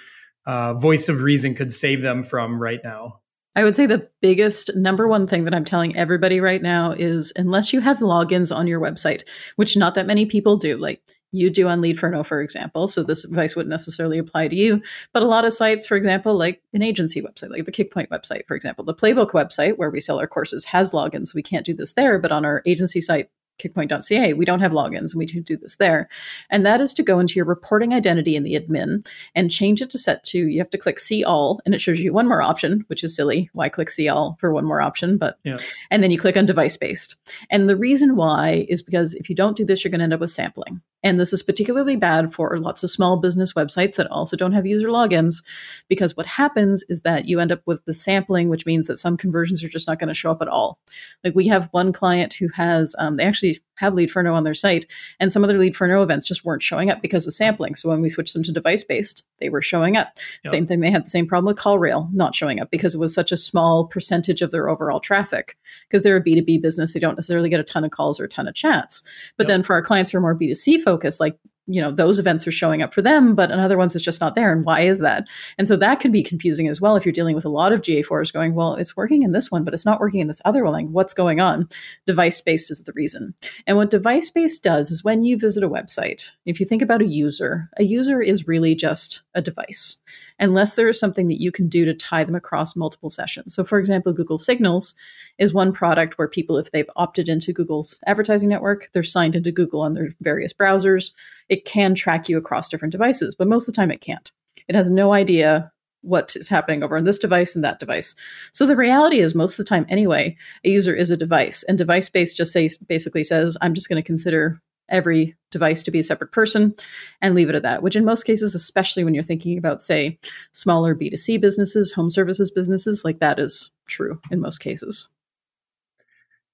uh, 0.45 0.73
voice 0.73 1.07
of 1.07 1.21
reason 1.21 1.55
could 1.55 1.71
save 1.71 2.01
them 2.01 2.23
from 2.23 2.61
right 2.61 2.81
now? 2.83 3.21
I 3.59 3.65
would 3.65 3.75
say 3.75 3.87
the 3.87 4.07
biggest 4.21 4.73
number 4.73 5.05
one 5.05 5.27
thing 5.27 5.43
that 5.43 5.53
I'm 5.53 5.65
telling 5.65 5.93
everybody 5.97 6.39
right 6.39 6.61
now 6.61 6.91
is 6.91 7.33
unless 7.35 7.73
you 7.73 7.81
have 7.81 7.97
logins 7.97 8.55
on 8.55 8.67
your 8.67 8.79
website, 8.79 9.27
which 9.57 9.75
not 9.75 9.95
that 9.95 10.07
many 10.07 10.25
people 10.25 10.55
do, 10.55 10.77
like 10.77 11.01
you 11.33 11.49
do 11.49 11.67
on 11.67 11.81
Leadferno, 11.81 12.25
for 12.25 12.39
example. 12.39 12.87
So 12.87 13.03
this 13.03 13.25
advice 13.25 13.57
wouldn't 13.57 13.69
necessarily 13.69 14.17
apply 14.17 14.47
to 14.47 14.55
you. 14.55 14.81
But 15.11 15.23
a 15.23 15.27
lot 15.27 15.43
of 15.43 15.51
sites, 15.51 15.85
for 15.85 15.97
example, 15.97 16.37
like 16.37 16.61
an 16.71 16.81
agency 16.81 17.21
website, 17.21 17.49
like 17.49 17.65
the 17.65 17.73
Kickpoint 17.73 18.07
website, 18.07 18.47
for 18.47 18.55
example, 18.55 18.85
the 18.85 18.95
Playbook 18.95 19.31
website 19.31 19.77
where 19.77 19.89
we 19.89 19.99
sell 19.99 20.21
our 20.21 20.27
courses 20.27 20.63
has 20.63 20.93
logins. 20.93 21.35
We 21.35 21.43
can't 21.43 21.65
do 21.65 21.73
this 21.73 21.95
there, 21.95 22.17
but 22.17 22.31
on 22.31 22.45
our 22.45 22.61
agency 22.65 23.01
site, 23.01 23.29
kickpoint.ca, 23.59 24.33
we 24.33 24.45
don't 24.45 24.59
have 24.61 24.71
logins 24.71 25.11
and 25.11 25.19
we 25.19 25.27
can 25.27 25.41
do 25.43 25.57
this 25.57 25.75
there. 25.75 26.09
And 26.49 26.65
that 26.65 26.81
is 26.81 26.93
to 26.95 27.03
go 27.03 27.19
into 27.19 27.35
your 27.35 27.45
reporting 27.45 27.93
identity 27.93 28.35
in 28.35 28.43
the 28.43 28.55
admin 28.55 29.07
and 29.35 29.51
change 29.51 29.81
it 29.81 29.89
to 29.91 29.97
set 29.97 30.23
to, 30.25 30.39
you 30.39 30.59
have 30.59 30.69
to 30.71 30.77
click 30.77 30.99
see 30.99 31.23
all 31.23 31.59
and 31.65 31.75
it 31.75 31.81
shows 31.81 31.99
you 31.99 32.13
one 32.13 32.27
more 32.27 32.41
option, 32.41 32.83
which 32.87 33.03
is 33.03 33.15
silly. 33.15 33.49
Why 33.53 33.69
click 33.69 33.89
see 33.89 34.09
all 34.09 34.37
for 34.39 34.53
one 34.53 34.65
more 34.65 34.81
option? 34.81 35.17
But, 35.17 35.37
yeah. 35.43 35.57
and 35.91 36.01
then 36.01 36.11
you 36.11 36.17
click 36.17 36.37
on 36.37 36.45
device 36.45 36.77
based. 36.77 37.17
And 37.49 37.69
the 37.69 37.77
reason 37.77 38.15
why 38.15 38.65
is 38.69 38.81
because 38.81 39.15
if 39.15 39.29
you 39.29 39.35
don't 39.35 39.57
do 39.57 39.65
this, 39.65 39.83
you're 39.83 39.91
going 39.91 39.99
to 39.99 40.03
end 40.03 40.13
up 40.13 40.19
with 40.19 40.31
sampling. 40.31 40.81
And 41.01 41.19
this 41.19 41.31
is 41.31 41.41
particularly 41.41 41.95
bad 41.95 42.33
for 42.33 42.57
lots 42.59 42.83
of 42.83 42.89
small 42.89 43.17
business 43.17 43.53
websites 43.53 43.95
that 43.95 44.11
also 44.11 44.35
don't 44.35 44.51
have 44.51 44.65
user 44.65 44.89
logins, 44.89 45.43
because 45.87 46.17
what 46.17 46.25
happens 46.25 46.83
is 46.89 47.03
that 47.03 47.25
you 47.25 47.39
end 47.39 47.51
up 47.51 47.61
with 47.65 47.85
the 47.85 47.93
sampling, 47.93 48.49
which 48.49 48.65
means 48.65 48.87
that 48.87 48.97
some 48.97 49.15
conversions 49.15 49.63
are 49.63 49.69
just 49.69 49.87
not 49.87 49.97
going 49.97 50.09
to 50.09 50.13
show 50.13 50.31
up 50.31 50.41
at 50.41 50.49
all. 50.49 50.77
Like 51.23 51.35
we 51.35 51.47
have 51.47 51.69
one 51.71 51.93
client 51.93 52.33
who 52.33 52.49
has, 52.49 52.95
um, 52.99 53.15
they 53.15 53.23
actually 53.23 53.48
have 53.75 53.93
lead 53.93 54.09
Leadferno 54.09 54.33
on 54.33 54.43
their 54.43 54.53
site, 54.53 54.85
and 55.19 55.31
some 55.31 55.43
of 55.43 55.47
their 55.47 55.57
Leadferno 55.57 56.03
events 56.03 56.27
just 56.27 56.43
weren't 56.43 56.63
showing 56.63 56.89
up 56.89 57.01
because 57.01 57.25
of 57.25 57.33
sampling. 57.33 57.75
So 57.75 57.89
when 57.89 58.01
we 58.01 58.09
switched 58.09 58.33
them 58.33 58.43
to 58.43 58.51
device 58.51 58.83
based, 58.83 59.25
they 59.39 59.49
were 59.49 59.61
showing 59.61 59.97
up. 59.97 60.17
Yep. 60.43 60.51
Same 60.51 60.67
thing, 60.67 60.79
they 60.79 60.91
had 60.91 61.05
the 61.05 61.09
same 61.09 61.27
problem 61.27 61.53
with 61.53 61.61
CallRail 61.61 62.11
not 62.13 62.35
showing 62.35 62.59
up 62.59 62.71
because 62.71 62.95
it 62.95 62.99
was 62.99 63.13
such 63.13 63.31
a 63.31 63.37
small 63.37 63.85
percentage 63.85 64.41
of 64.41 64.51
their 64.51 64.69
overall 64.69 64.99
traffic. 64.99 65.57
Because 65.87 66.03
they're 66.03 66.17
a 66.17 66.23
B2B 66.23 66.61
business, 66.61 66.93
they 66.93 66.99
don't 66.99 67.15
necessarily 67.15 67.49
get 67.49 67.59
a 67.59 67.63
ton 67.63 67.85
of 67.85 67.91
calls 67.91 68.19
or 68.19 68.25
a 68.25 68.29
ton 68.29 68.47
of 68.47 68.55
chats. 68.55 69.01
But 69.37 69.45
yep. 69.45 69.47
then 69.47 69.63
for 69.63 69.73
our 69.73 69.81
clients 69.81 70.11
who 70.11 70.17
are 70.17 70.21
more 70.21 70.37
B2C 70.37 70.81
focused, 70.81 71.19
like 71.19 71.37
you 71.69 71.79
know 71.79 71.91
those 71.91 72.17
events 72.17 72.47
are 72.47 72.51
showing 72.51 72.81
up 72.81 72.93
for 72.93 73.01
them 73.01 73.35
but 73.35 73.51
in 73.51 73.59
other 73.59 73.77
ones 73.77 73.95
it's 73.95 74.03
just 74.03 74.19
not 74.19 74.33
there 74.33 74.51
and 74.51 74.65
why 74.65 74.81
is 74.81 74.99
that? 74.99 75.27
And 75.57 75.67
so 75.67 75.75
that 75.77 75.99
can 75.99 76.11
be 76.11 76.23
confusing 76.23 76.67
as 76.67 76.81
well 76.81 76.95
if 76.95 77.05
you're 77.05 77.13
dealing 77.13 77.35
with 77.35 77.45
a 77.45 77.49
lot 77.49 77.71
of 77.71 77.81
ga4s 77.81 78.33
going 78.33 78.55
well 78.55 78.73
it's 78.73 78.97
working 78.97 79.21
in 79.21 79.31
this 79.31 79.51
one 79.51 79.63
but 79.63 79.73
it's 79.73 79.85
not 79.85 79.99
working 79.99 80.19
in 80.19 80.27
this 80.27 80.41
other 80.45 80.63
one. 80.63 80.73
Like 80.73 80.87
what's 80.87 81.13
going 81.13 81.39
on? 81.39 81.69
Device 82.07 82.41
based 82.41 82.71
is 82.71 82.83
the 82.83 82.93
reason. 82.93 83.35
And 83.67 83.77
what 83.77 83.91
device 83.91 84.31
based 84.31 84.63
does 84.63 84.89
is 84.89 85.03
when 85.03 85.23
you 85.23 85.37
visit 85.37 85.63
a 85.63 85.69
website 85.69 86.31
if 86.45 86.59
you 86.59 86.65
think 86.65 86.81
about 86.81 87.01
a 87.01 87.07
user 87.07 87.69
a 87.77 87.83
user 87.83 88.19
is 88.19 88.47
really 88.47 88.73
just 88.73 89.21
a 89.35 89.41
device 89.41 89.97
unless 90.39 90.75
there 90.75 90.89
is 90.89 90.99
something 90.99 91.27
that 91.27 91.41
you 91.41 91.51
can 91.51 91.67
do 91.67 91.85
to 91.85 91.93
tie 91.93 92.23
them 92.23 92.35
across 92.35 92.75
multiple 92.75 93.11
sessions. 93.11 93.53
So 93.53 93.63
for 93.63 93.77
example 93.77 94.11
google 94.11 94.39
signals 94.39 94.95
is 95.37 95.53
one 95.53 95.71
product 95.71 96.17
where 96.17 96.27
people 96.27 96.57
if 96.57 96.71
they've 96.71 96.89
opted 96.95 97.29
into 97.29 97.53
google's 97.53 97.99
advertising 98.07 98.49
network 98.49 98.89
they're 98.91 99.03
signed 99.03 99.35
into 99.35 99.51
google 99.51 99.81
on 99.81 99.93
their 99.93 100.09
various 100.21 100.51
browsers 100.51 101.11
it 101.49 101.65
can 101.65 101.95
track 101.95 102.29
you 102.29 102.37
across 102.37 102.69
different 102.69 102.91
devices, 102.91 103.35
but 103.35 103.47
most 103.47 103.67
of 103.67 103.73
the 103.73 103.81
time 103.81 103.91
it 103.91 104.01
can't. 104.01 104.31
It 104.67 104.75
has 104.75 104.89
no 104.89 105.13
idea 105.13 105.71
what 106.01 106.35
is 106.35 106.47
happening 106.47 106.81
over 106.83 106.95
on 106.95 107.03
this 107.03 107.19
device 107.19 107.55
and 107.55 107.63
that 107.63 107.79
device. 107.79 108.15
So 108.53 108.65
the 108.65 108.75
reality 108.75 109.19
is, 109.19 109.35
most 109.35 109.59
of 109.59 109.65
the 109.65 109.69
time, 109.69 109.85
anyway, 109.89 110.37
a 110.63 110.69
user 110.69 110.93
is 110.93 111.11
a 111.11 111.17
device, 111.17 111.63
and 111.63 111.77
device 111.77 112.09
based 112.09 112.37
just 112.37 112.53
say, 112.53 112.69
basically 112.87 113.23
says, 113.23 113.57
I'm 113.61 113.73
just 113.73 113.89
going 113.89 114.01
to 114.01 114.05
consider 114.05 114.61
every 114.87 115.35
device 115.51 115.83
to 115.83 115.91
be 115.91 115.99
a 115.99 116.03
separate 116.03 116.31
person 116.31 116.73
and 117.21 117.35
leave 117.35 117.49
it 117.49 117.55
at 117.55 117.63
that, 117.63 117.83
which 117.83 117.95
in 117.95 118.05
most 118.05 118.23
cases, 118.23 118.55
especially 118.55 119.03
when 119.03 119.13
you're 119.13 119.23
thinking 119.23 119.57
about, 119.57 119.81
say, 119.81 120.17
smaller 120.51 120.95
B2C 120.95 121.39
businesses, 121.39 121.93
home 121.93 122.09
services 122.09 122.49
businesses, 122.49 123.05
like 123.05 123.19
that 123.19 123.39
is 123.39 123.71
true 123.87 124.19
in 124.31 124.39
most 124.39 124.59
cases. 124.59 125.09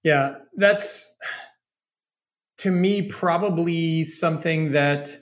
Yeah, 0.04 0.36
that's 0.58 1.14
to 2.58 2.72
me 2.72 3.02
probably 3.02 4.04
something 4.06 4.72
that 4.72 5.18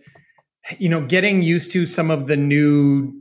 you 0.78 0.90
know 0.90 1.06
getting 1.06 1.42
used 1.42 1.72
to 1.72 1.86
some 1.86 2.10
of 2.12 2.28
the 2.28 2.38
new 2.38 3.14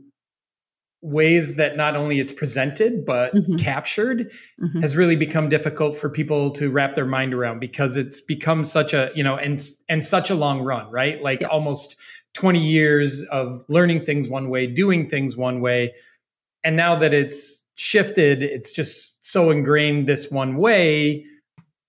ways 1.01 1.55
that 1.55 1.75
not 1.75 1.97
only 1.97 2.19
it's 2.21 2.31
presented 2.31 3.05
but 3.05 3.33
mm-hmm. 3.35 3.55
captured 3.55 4.31
mm-hmm. 4.61 4.79
has 4.79 4.95
really 4.95 5.17
become 5.17 5.49
difficult 5.49 5.97
for 5.97 6.09
people 6.09 6.49
to 6.49 6.71
wrap 6.71 6.93
their 6.93 7.05
mind 7.05 7.33
around 7.33 7.59
because 7.59 7.97
it's 7.97 8.21
become 8.21 8.63
such 8.63 8.93
a 8.93 9.11
you 9.13 9.23
know 9.23 9.35
and 9.35 9.61
and 9.89 10.01
such 10.01 10.29
a 10.29 10.35
long 10.35 10.61
run 10.61 10.89
right 10.89 11.21
like 11.21 11.41
yeah. 11.41 11.47
almost 11.47 11.97
20 12.35 12.59
years 12.65 13.23
of 13.23 13.65
learning 13.67 14.01
things 14.01 14.29
one 14.29 14.49
way 14.49 14.65
doing 14.65 15.05
things 15.05 15.35
one 15.35 15.59
way 15.59 15.93
and 16.63 16.77
now 16.77 16.95
that 16.95 17.13
it's 17.13 17.65
shifted 17.75 18.41
it's 18.41 18.71
just 18.71 19.25
so 19.25 19.51
ingrained 19.51 20.07
this 20.07 20.31
one 20.31 20.55
way 20.55 21.25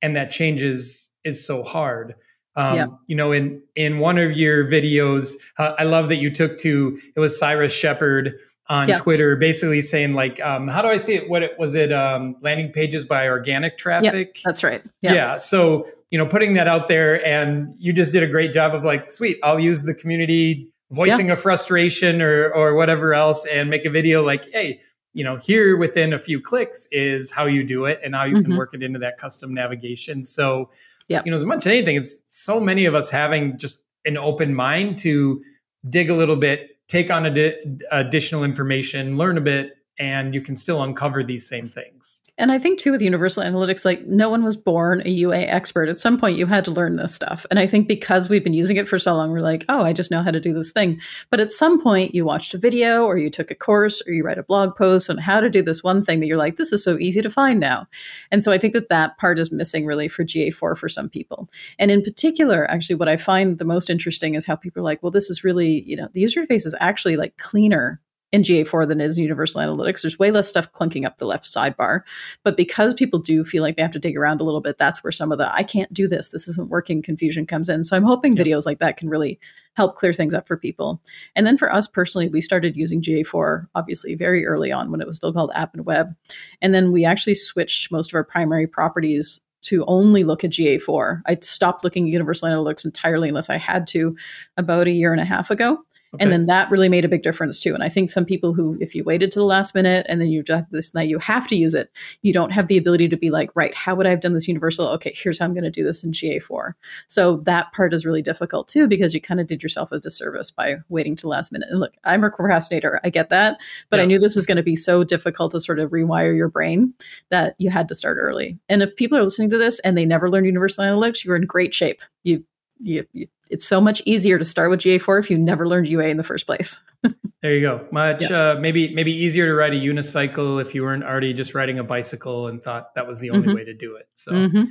and 0.02 0.16
that 0.16 0.28
changes 0.28 1.12
is 1.24 1.44
so 1.44 1.62
hard. 1.62 2.14
Um, 2.56 2.76
yeah. 2.76 2.86
You 3.06 3.16
know, 3.16 3.32
in 3.32 3.62
in 3.74 3.98
one 3.98 4.18
of 4.18 4.32
your 4.32 4.64
videos, 4.64 5.32
uh, 5.58 5.72
I 5.78 5.84
love 5.84 6.08
that 6.08 6.16
you 6.16 6.30
took 6.30 6.58
to 6.58 6.98
it 7.16 7.20
was 7.20 7.38
Cyrus 7.38 7.72
Shepard 7.74 8.38
on. 8.68 8.88
Twitter, 8.88 9.36
basically 9.36 9.82
saying 9.82 10.14
like, 10.14 10.40
um, 10.40 10.68
how 10.68 10.80
do 10.80 10.88
I 10.88 10.96
see 10.96 11.14
it? 11.14 11.28
What 11.28 11.42
it 11.42 11.58
was 11.58 11.74
it? 11.74 11.92
Um, 11.92 12.36
landing 12.40 12.70
pages 12.72 13.04
by 13.04 13.28
organic 13.28 13.76
traffic. 13.76 14.36
Yep, 14.36 14.44
that's 14.44 14.62
right. 14.62 14.82
Yep. 15.02 15.14
Yeah. 15.14 15.36
So 15.36 15.86
you 16.10 16.18
know, 16.18 16.26
putting 16.26 16.54
that 16.54 16.68
out 16.68 16.86
there, 16.86 17.24
and 17.26 17.74
you 17.78 17.92
just 17.92 18.12
did 18.12 18.22
a 18.22 18.28
great 18.28 18.52
job 18.52 18.72
of 18.74 18.84
like, 18.84 19.10
sweet, 19.10 19.38
I'll 19.42 19.58
use 19.58 19.82
the 19.82 19.94
community 19.94 20.70
voicing 20.92 21.30
a 21.30 21.36
frustration 21.36 22.22
or 22.22 22.52
or 22.52 22.74
whatever 22.74 23.14
else, 23.14 23.44
and 23.46 23.68
make 23.68 23.84
a 23.84 23.90
video 23.90 24.24
like, 24.24 24.46
hey, 24.52 24.80
you 25.12 25.24
know, 25.24 25.36
here 25.36 25.76
within 25.76 26.12
a 26.12 26.18
few 26.18 26.40
clicks 26.40 26.86
is 26.92 27.32
how 27.32 27.46
you 27.46 27.64
do 27.64 27.84
it 27.84 28.00
and 28.04 28.14
how 28.14 28.24
you 28.24 28.36
mm-hmm. 28.36 28.50
can 28.50 28.56
work 28.56 28.74
it 28.74 28.82
into 28.82 28.98
that 29.00 29.16
custom 29.16 29.52
navigation. 29.52 30.22
So 30.22 30.70
yeah. 31.08 31.22
You 31.24 31.30
know, 31.30 31.36
as 31.36 31.44
much 31.44 31.58
as 31.58 31.66
anything, 31.66 31.96
it's 31.96 32.22
so 32.26 32.60
many 32.60 32.86
of 32.86 32.94
us 32.94 33.10
having 33.10 33.58
just 33.58 33.84
an 34.04 34.16
open 34.16 34.54
mind 34.54 34.98
to 34.98 35.42
dig 35.88 36.10
a 36.10 36.14
little 36.14 36.36
bit, 36.36 36.78
take 36.88 37.10
on 37.10 37.26
ad- 37.26 37.82
additional 37.90 38.44
information, 38.44 39.16
learn 39.16 39.36
a 39.36 39.40
bit, 39.40 39.76
and 39.98 40.34
you 40.34 40.40
can 40.40 40.56
still 40.56 40.82
uncover 40.82 41.22
these 41.22 41.46
same 41.46 41.68
things. 41.68 42.22
And 42.36 42.50
I 42.50 42.58
think 42.58 42.80
too 42.80 42.90
with 42.90 43.00
universal 43.00 43.44
analytics, 43.44 43.84
like 43.84 44.04
no 44.06 44.28
one 44.28 44.42
was 44.42 44.56
born 44.56 45.02
a 45.04 45.10
UA 45.10 45.38
expert. 45.42 45.88
At 45.88 46.00
some 46.00 46.18
point, 46.18 46.36
you 46.36 46.46
had 46.46 46.64
to 46.64 46.72
learn 46.72 46.96
this 46.96 47.14
stuff. 47.14 47.46
And 47.48 47.60
I 47.60 47.66
think 47.66 47.86
because 47.86 48.28
we've 48.28 48.42
been 48.42 48.54
using 48.54 48.76
it 48.76 48.88
for 48.88 48.98
so 48.98 49.14
long, 49.14 49.30
we're 49.30 49.40
like, 49.40 49.64
oh, 49.68 49.82
I 49.82 49.92
just 49.92 50.10
know 50.10 50.22
how 50.22 50.32
to 50.32 50.40
do 50.40 50.52
this 50.52 50.72
thing. 50.72 51.00
But 51.30 51.40
at 51.40 51.52
some 51.52 51.80
point, 51.80 52.14
you 52.14 52.24
watched 52.24 52.54
a 52.54 52.58
video 52.58 53.04
or 53.04 53.18
you 53.18 53.30
took 53.30 53.52
a 53.52 53.54
course 53.54 54.02
or 54.06 54.12
you 54.12 54.24
read 54.24 54.38
a 54.38 54.42
blog 54.42 54.74
post 54.74 55.08
on 55.08 55.16
how 55.16 55.38
to 55.38 55.48
do 55.48 55.62
this 55.62 55.84
one 55.84 56.04
thing 56.04 56.18
that 56.20 56.26
you're 56.26 56.38
like, 56.38 56.56
this 56.56 56.72
is 56.72 56.82
so 56.82 56.98
easy 56.98 57.22
to 57.22 57.30
find 57.30 57.60
now. 57.60 57.86
And 58.32 58.42
so 58.42 58.50
I 58.50 58.58
think 58.58 58.72
that 58.74 58.88
that 58.88 59.16
part 59.18 59.38
is 59.38 59.52
missing 59.52 59.86
really 59.86 60.08
for 60.08 60.24
GA4 60.24 60.76
for 60.76 60.88
some 60.88 61.08
people. 61.08 61.48
And 61.78 61.92
in 61.92 62.02
particular, 62.02 62.68
actually, 62.68 62.96
what 62.96 63.08
I 63.08 63.16
find 63.16 63.58
the 63.58 63.64
most 63.64 63.90
interesting 63.90 64.34
is 64.34 64.44
how 64.44 64.56
people 64.56 64.80
are 64.80 64.84
like, 64.84 65.02
well, 65.04 65.12
this 65.12 65.30
is 65.30 65.44
really, 65.44 65.82
you 65.82 65.94
know, 65.94 66.08
the 66.12 66.20
user 66.20 66.44
interface 66.44 66.66
is 66.66 66.74
actually 66.80 67.16
like 67.16 67.36
cleaner 67.36 68.00
in 68.34 68.42
GA4 68.42 68.88
than 68.88 69.00
it 69.00 69.04
is 69.04 69.16
in 69.16 69.22
Universal 69.22 69.60
Analytics. 69.60 70.02
There's 70.02 70.18
way 70.18 70.32
less 70.32 70.48
stuff 70.48 70.72
clunking 70.72 71.06
up 71.06 71.18
the 71.18 71.24
left 71.24 71.44
sidebar. 71.44 72.00
But 72.42 72.56
because 72.56 72.92
people 72.92 73.20
do 73.20 73.44
feel 73.44 73.62
like 73.62 73.76
they 73.76 73.82
have 73.82 73.92
to 73.92 74.00
dig 74.00 74.16
around 74.16 74.40
a 74.40 74.44
little 74.44 74.60
bit, 74.60 74.76
that's 74.76 75.04
where 75.04 75.12
some 75.12 75.30
of 75.30 75.38
the 75.38 75.54
I 75.54 75.62
can't 75.62 75.92
do 75.94 76.08
this, 76.08 76.30
this 76.30 76.48
isn't 76.48 76.68
working 76.68 77.00
confusion 77.00 77.46
comes 77.46 77.68
in. 77.68 77.84
So 77.84 77.96
I'm 77.96 78.02
hoping 78.02 78.34
videos 78.34 78.66
like 78.66 78.80
that 78.80 78.96
can 78.96 79.08
really 79.08 79.38
help 79.76 79.94
clear 79.94 80.12
things 80.12 80.34
up 80.34 80.48
for 80.48 80.56
people. 80.56 81.00
And 81.36 81.46
then 81.46 81.56
for 81.56 81.72
us 81.72 81.86
personally, 81.86 82.26
we 82.26 82.40
started 82.40 82.76
using 82.76 83.00
GA4 83.00 83.68
obviously 83.76 84.16
very 84.16 84.44
early 84.44 84.72
on 84.72 84.90
when 84.90 85.00
it 85.00 85.06
was 85.06 85.18
still 85.18 85.32
called 85.32 85.52
App 85.54 85.72
and 85.72 85.86
Web. 85.86 86.12
And 86.60 86.74
then 86.74 86.90
we 86.90 87.04
actually 87.04 87.36
switched 87.36 87.92
most 87.92 88.10
of 88.10 88.16
our 88.16 88.24
primary 88.24 88.66
properties 88.66 89.40
to 89.62 89.84
only 89.86 90.24
look 90.24 90.42
at 90.42 90.50
GA4. 90.50 91.22
I 91.24 91.38
stopped 91.40 91.84
looking 91.84 92.08
at 92.08 92.12
Universal 92.12 92.48
Analytics 92.48 92.84
entirely 92.84 93.28
unless 93.28 93.48
I 93.48 93.58
had 93.58 93.86
to 93.88 94.16
about 94.56 94.88
a 94.88 94.90
year 94.90 95.12
and 95.12 95.20
a 95.20 95.24
half 95.24 95.52
ago. 95.52 95.84
Okay. 96.14 96.22
And 96.22 96.32
then 96.32 96.46
that 96.46 96.70
really 96.70 96.88
made 96.88 97.04
a 97.04 97.08
big 97.08 97.22
difference 97.22 97.58
too. 97.58 97.74
And 97.74 97.82
I 97.82 97.88
think 97.88 98.10
some 98.10 98.24
people 98.24 98.54
who, 98.54 98.78
if 98.80 98.94
you 98.94 99.02
waited 99.02 99.32
to 99.32 99.38
the 99.38 99.44
last 99.44 99.74
minute 99.74 100.06
and 100.08 100.20
then 100.20 100.28
you 100.28 100.42
just 100.42 100.64
this 100.70 100.94
night, 100.94 101.08
you 101.08 101.18
have 101.18 101.48
to 101.48 101.56
use 101.56 101.74
it, 101.74 101.90
you 102.22 102.32
don't 102.32 102.52
have 102.52 102.68
the 102.68 102.78
ability 102.78 103.08
to 103.08 103.16
be 103.16 103.30
like, 103.30 103.50
right, 103.54 103.74
how 103.74 103.94
would 103.94 104.06
I 104.06 104.10
have 104.10 104.20
done 104.20 104.32
this 104.32 104.46
universal? 104.46 104.88
Okay, 104.90 105.12
here's 105.14 105.38
how 105.38 105.44
I'm 105.44 105.54
going 105.54 105.64
to 105.64 105.70
do 105.70 105.82
this 105.82 106.04
in 106.04 106.12
GA4. 106.12 106.72
So 107.08 107.38
that 107.38 107.72
part 107.72 107.92
is 107.92 108.06
really 108.06 108.22
difficult 108.22 108.68
too, 108.68 108.86
because 108.86 109.12
you 109.12 109.20
kind 109.20 109.40
of 109.40 109.46
did 109.46 109.62
yourself 109.62 109.90
a 109.92 109.98
disservice 109.98 110.50
by 110.50 110.76
waiting 110.88 111.16
to 111.16 111.22
the 111.22 111.28
last 111.28 111.52
minute. 111.52 111.68
And 111.70 111.80
look, 111.80 111.94
I'm 112.04 112.22
a 112.22 112.30
procrastinator. 112.30 113.00
I 113.02 113.10
get 113.10 113.30
that. 113.30 113.58
But 113.90 113.96
yeah. 113.96 114.04
I 114.04 114.06
knew 114.06 114.18
this 114.18 114.36
was 114.36 114.46
going 114.46 114.56
to 114.56 114.62
be 114.62 114.76
so 114.76 115.04
difficult 115.04 115.50
to 115.52 115.60
sort 115.60 115.80
of 115.80 115.90
rewire 115.90 116.36
your 116.36 116.48
brain 116.48 116.94
that 117.30 117.56
you 117.58 117.70
had 117.70 117.88
to 117.88 117.94
start 117.94 118.18
early. 118.20 118.58
And 118.68 118.82
if 118.82 118.94
people 118.94 119.18
are 119.18 119.24
listening 119.24 119.50
to 119.50 119.58
this 119.58 119.80
and 119.80 119.98
they 119.98 120.06
never 120.06 120.30
learned 120.30 120.46
universal 120.46 120.84
analytics, 120.84 121.24
you're 121.24 121.36
in 121.36 121.46
great 121.46 121.74
shape. 121.74 122.00
You 122.22 122.44
you, 122.84 123.06
you, 123.12 123.26
it's 123.50 123.66
so 123.66 123.80
much 123.80 124.02
easier 124.04 124.38
to 124.38 124.44
start 124.44 124.70
with 124.70 124.80
GA4 124.80 125.20
if 125.20 125.30
you 125.30 125.38
never 125.38 125.66
learned 125.66 125.88
UA 125.88 126.06
in 126.06 126.16
the 126.16 126.22
first 126.22 126.46
place. 126.46 126.82
there 127.42 127.54
you 127.54 127.60
go. 127.60 127.86
Much 127.90 128.30
yeah. 128.30 128.52
uh, 128.52 128.56
maybe 128.60 128.94
maybe 128.94 129.12
easier 129.12 129.46
to 129.46 129.54
ride 129.54 129.72
a 129.74 129.80
unicycle 129.80 130.60
if 130.60 130.74
you 130.74 130.82
weren't 130.82 131.04
already 131.04 131.32
just 131.32 131.54
riding 131.54 131.78
a 131.78 131.84
bicycle 131.84 132.46
and 132.46 132.62
thought 132.62 132.94
that 132.94 133.06
was 133.06 133.20
the 133.20 133.30
only 133.30 133.48
mm-hmm. 133.48 133.56
way 133.56 133.64
to 133.64 133.74
do 133.74 133.96
it. 133.96 134.08
So. 134.14 134.32
Mm-hmm. 134.32 134.64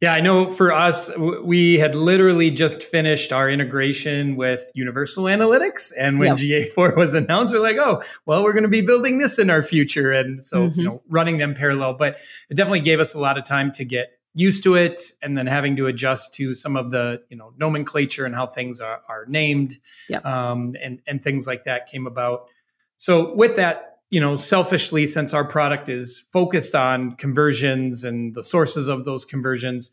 Yeah, 0.00 0.14
I 0.14 0.20
know 0.20 0.48
for 0.48 0.72
us, 0.72 1.10
we 1.42 1.74
had 1.74 1.96
literally 1.96 2.52
just 2.52 2.84
finished 2.84 3.32
our 3.32 3.50
integration 3.50 4.36
with 4.36 4.70
Universal 4.72 5.24
Analytics. 5.24 5.92
And 5.98 6.20
when 6.20 6.36
yep. 6.36 6.70
GA4 6.76 6.96
was 6.96 7.14
announced, 7.14 7.52
we're 7.52 7.58
like, 7.58 7.78
oh, 7.78 8.00
well, 8.24 8.44
we're 8.44 8.52
going 8.52 8.62
to 8.62 8.68
be 8.68 8.80
building 8.80 9.18
this 9.18 9.40
in 9.40 9.50
our 9.50 9.60
future. 9.60 10.12
And 10.12 10.40
so, 10.40 10.68
mm-hmm. 10.68 10.78
you 10.78 10.86
know, 10.86 11.02
running 11.08 11.38
them 11.38 11.52
parallel. 11.52 11.94
But 11.94 12.18
it 12.48 12.56
definitely 12.56 12.78
gave 12.78 13.00
us 13.00 13.14
a 13.14 13.18
lot 13.18 13.38
of 13.38 13.44
time 13.44 13.72
to 13.72 13.84
get 13.84 14.17
used 14.34 14.62
to 14.62 14.74
it 14.74 15.00
and 15.22 15.36
then 15.36 15.46
having 15.46 15.76
to 15.76 15.86
adjust 15.86 16.34
to 16.34 16.54
some 16.54 16.76
of 16.76 16.90
the 16.90 17.22
you 17.28 17.36
know 17.36 17.52
nomenclature 17.58 18.24
and 18.24 18.34
how 18.34 18.46
things 18.46 18.80
are, 18.80 19.00
are 19.08 19.26
named 19.26 19.78
yep. 20.08 20.24
um, 20.24 20.74
and 20.82 21.00
and 21.06 21.22
things 21.22 21.46
like 21.46 21.64
that 21.64 21.86
came 21.86 22.06
about 22.06 22.48
so 22.96 23.34
with 23.34 23.56
that 23.56 23.98
you 24.10 24.20
know 24.20 24.36
selfishly 24.36 25.06
since 25.06 25.34
our 25.34 25.44
product 25.44 25.88
is 25.88 26.20
focused 26.32 26.74
on 26.74 27.12
conversions 27.12 28.04
and 28.04 28.34
the 28.34 28.42
sources 28.42 28.88
of 28.88 29.04
those 29.04 29.24
conversions 29.24 29.90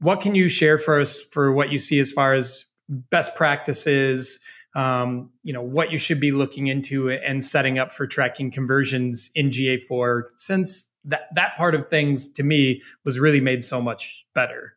what 0.00 0.20
can 0.20 0.34
you 0.34 0.48
share 0.48 0.78
for 0.78 1.00
us 1.00 1.20
for 1.20 1.52
what 1.52 1.70
you 1.70 1.78
see 1.78 1.98
as 1.98 2.12
far 2.12 2.32
as 2.32 2.66
best 2.88 3.34
practices 3.34 4.40
um, 4.76 5.30
you 5.42 5.52
know 5.52 5.62
what 5.62 5.90
you 5.90 5.98
should 5.98 6.20
be 6.20 6.32
looking 6.32 6.68
into 6.68 7.10
and 7.10 7.42
setting 7.42 7.78
up 7.78 7.90
for 7.92 8.06
tracking 8.06 8.50
conversions 8.50 9.30
in 9.34 9.48
ga4 9.48 10.24
since 10.34 10.89
that 11.04 11.28
that 11.34 11.56
part 11.56 11.74
of 11.74 11.86
things 11.88 12.28
to 12.28 12.42
me 12.42 12.82
was 13.04 13.18
really 13.18 13.40
made 13.40 13.62
so 13.62 13.80
much 13.80 14.26
better 14.34 14.76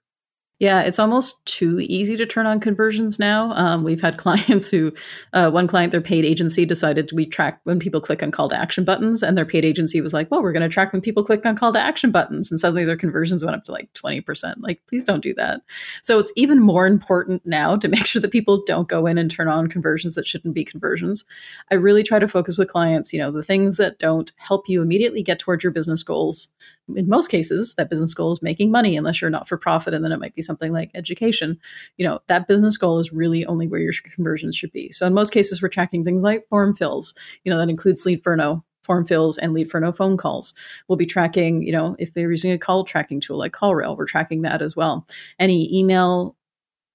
yeah, 0.63 0.79
it's 0.81 0.97
almost 0.97 1.45
too 1.45 1.81
easy 1.81 2.15
to 2.15 2.25
turn 2.25 2.45
on 2.45 2.61
conversions 2.61 3.19
now. 3.19 3.51
Um, 3.51 3.83
we've 3.83 4.01
had 4.01 4.17
clients 4.25 4.71
who, 4.71 4.93
uh, 5.33 5.51
one 5.51 5.67
client, 5.67 5.91
their 5.91 5.99
paid 5.99 6.23
agency 6.23 6.65
decided 6.65 7.09
to 7.09 7.15
we 7.15 7.25
track 7.25 7.59
when 7.65 7.79
people 7.79 7.99
click 7.99 8.23
on 8.23 8.31
call 8.31 8.47
to 8.47 8.55
action 8.55 8.85
buttons, 8.85 9.21
and 9.21 9.37
their 9.37 9.45
paid 9.45 9.65
agency 9.65 9.99
was 9.99 10.13
like, 10.13 10.31
"Well, 10.31 10.41
we're 10.41 10.53
going 10.53 10.63
to 10.63 10.69
track 10.69 10.93
when 10.93 11.01
people 11.01 11.21
click 11.21 11.45
on 11.45 11.57
call 11.57 11.73
to 11.73 11.81
action 11.81 12.11
buttons," 12.11 12.49
and 12.49 12.61
suddenly 12.61 12.85
their 12.85 12.95
conversions 12.95 13.43
went 13.43 13.57
up 13.57 13.65
to 13.65 13.73
like 13.73 13.91
twenty 13.93 14.21
percent. 14.21 14.61
Like, 14.61 14.79
please 14.87 15.03
don't 15.03 15.21
do 15.21 15.33
that. 15.33 15.59
So 16.01 16.17
it's 16.17 16.31
even 16.37 16.61
more 16.61 16.87
important 16.87 17.45
now 17.45 17.75
to 17.75 17.87
make 17.89 18.05
sure 18.05 18.21
that 18.21 18.31
people 18.31 18.63
don't 18.65 18.87
go 18.87 19.05
in 19.05 19.17
and 19.17 19.29
turn 19.29 19.49
on 19.49 19.67
conversions 19.67 20.15
that 20.15 20.27
shouldn't 20.27 20.53
be 20.53 20.63
conversions. 20.63 21.25
I 21.71 21.75
really 21.75 22.03
try 22.03 22.19
to 22.19 22.27
focus 22.29 22.57
with 22.57 22.69
clients, 22.69 23.11
you 23.11 23.19
know, 23.19 23.31
the 23.31 23.43
things 23.43 23.75
that 23.75 23.99
don't 23.99 24.31
help 24.37 24.69
you 24.69 24.81
immediately 24.81 25.23
get 25.23 25.39
towards 25.39 25.61
your 25.61 25.73
business 25.73 26.03
goals. 26.03 26.47
In 26.95 27.09
most 27.09 27.27
cases, 27.27 27.75
that 27.75 27.89
business 27.89 28.13
goal 28.13 28.31
is 28.31 28.41
making 28.41 28.71
money, 28.71 28.95
unless 28.95 29.19
you're 29.19 29.29
not 29.29 29.49
for 29.49 29.57
profit, 29.57 29.93
and 29.93 30.05
then 30.05 30.13
it 30.13 30.19
might 30.21 30.35
be 30.35 30.41
something 30.41 30.52
something 30.53 30.71
like 30.71 30.91
education, 30.93 31.59
you 31.97 32.05
know, 32.05 32.19
that 32.27 32.47
business 32.47 32.77
goal 32.77 32.99
is 32.99 33.11
really 33.11 33.43
only 33.45 33.67
where 33.67 33.79
your 33.79 33.93
conversions 34.15 34.55
should 34.55 34.71
be. 34.71 34.91
So 34.91 35.07
in 35.07 35.13
most 35.13 35.31
cases, 35.31 35.61
we're 35.61 35.69
tracking 35.69 36.03
things 36.03 36.21
like 36.21 36.47
form 36.47 36.75
fills, 36.75 37.15
you 37.43 37.51
know, 37.51 37.57
that 37.57 37.69
includes 37.69 38.05
Leadferno 38.05 38.63
form 38.83 39.05
fills 39.05 39.37
and 39.37 39.53
Leadferno 39.53 39.95
phone 39.95 40.17
calls. 40.17 40.53
We'll 40.87 40.97
be 40.97 41.05
tracking, 41.05 41.63
you 41.63 41.71
know, 41.71 41.95
if 41.97 42.13
they're 42.13 42.29
using 42.29 42.51
a 42.51 42.57
call 42.59 42.83
tracking 42.83 43.19
tool 43.19 43.37
like 43.37 43.53
CallRail, 43.53 43.97
we're 43.97 44.05
tracking 44.05 44.43
that 44.43 44.61
as 44.61 44.75
well. 44.75 45.07
Any 45.39 45.75
email 45.75 46.35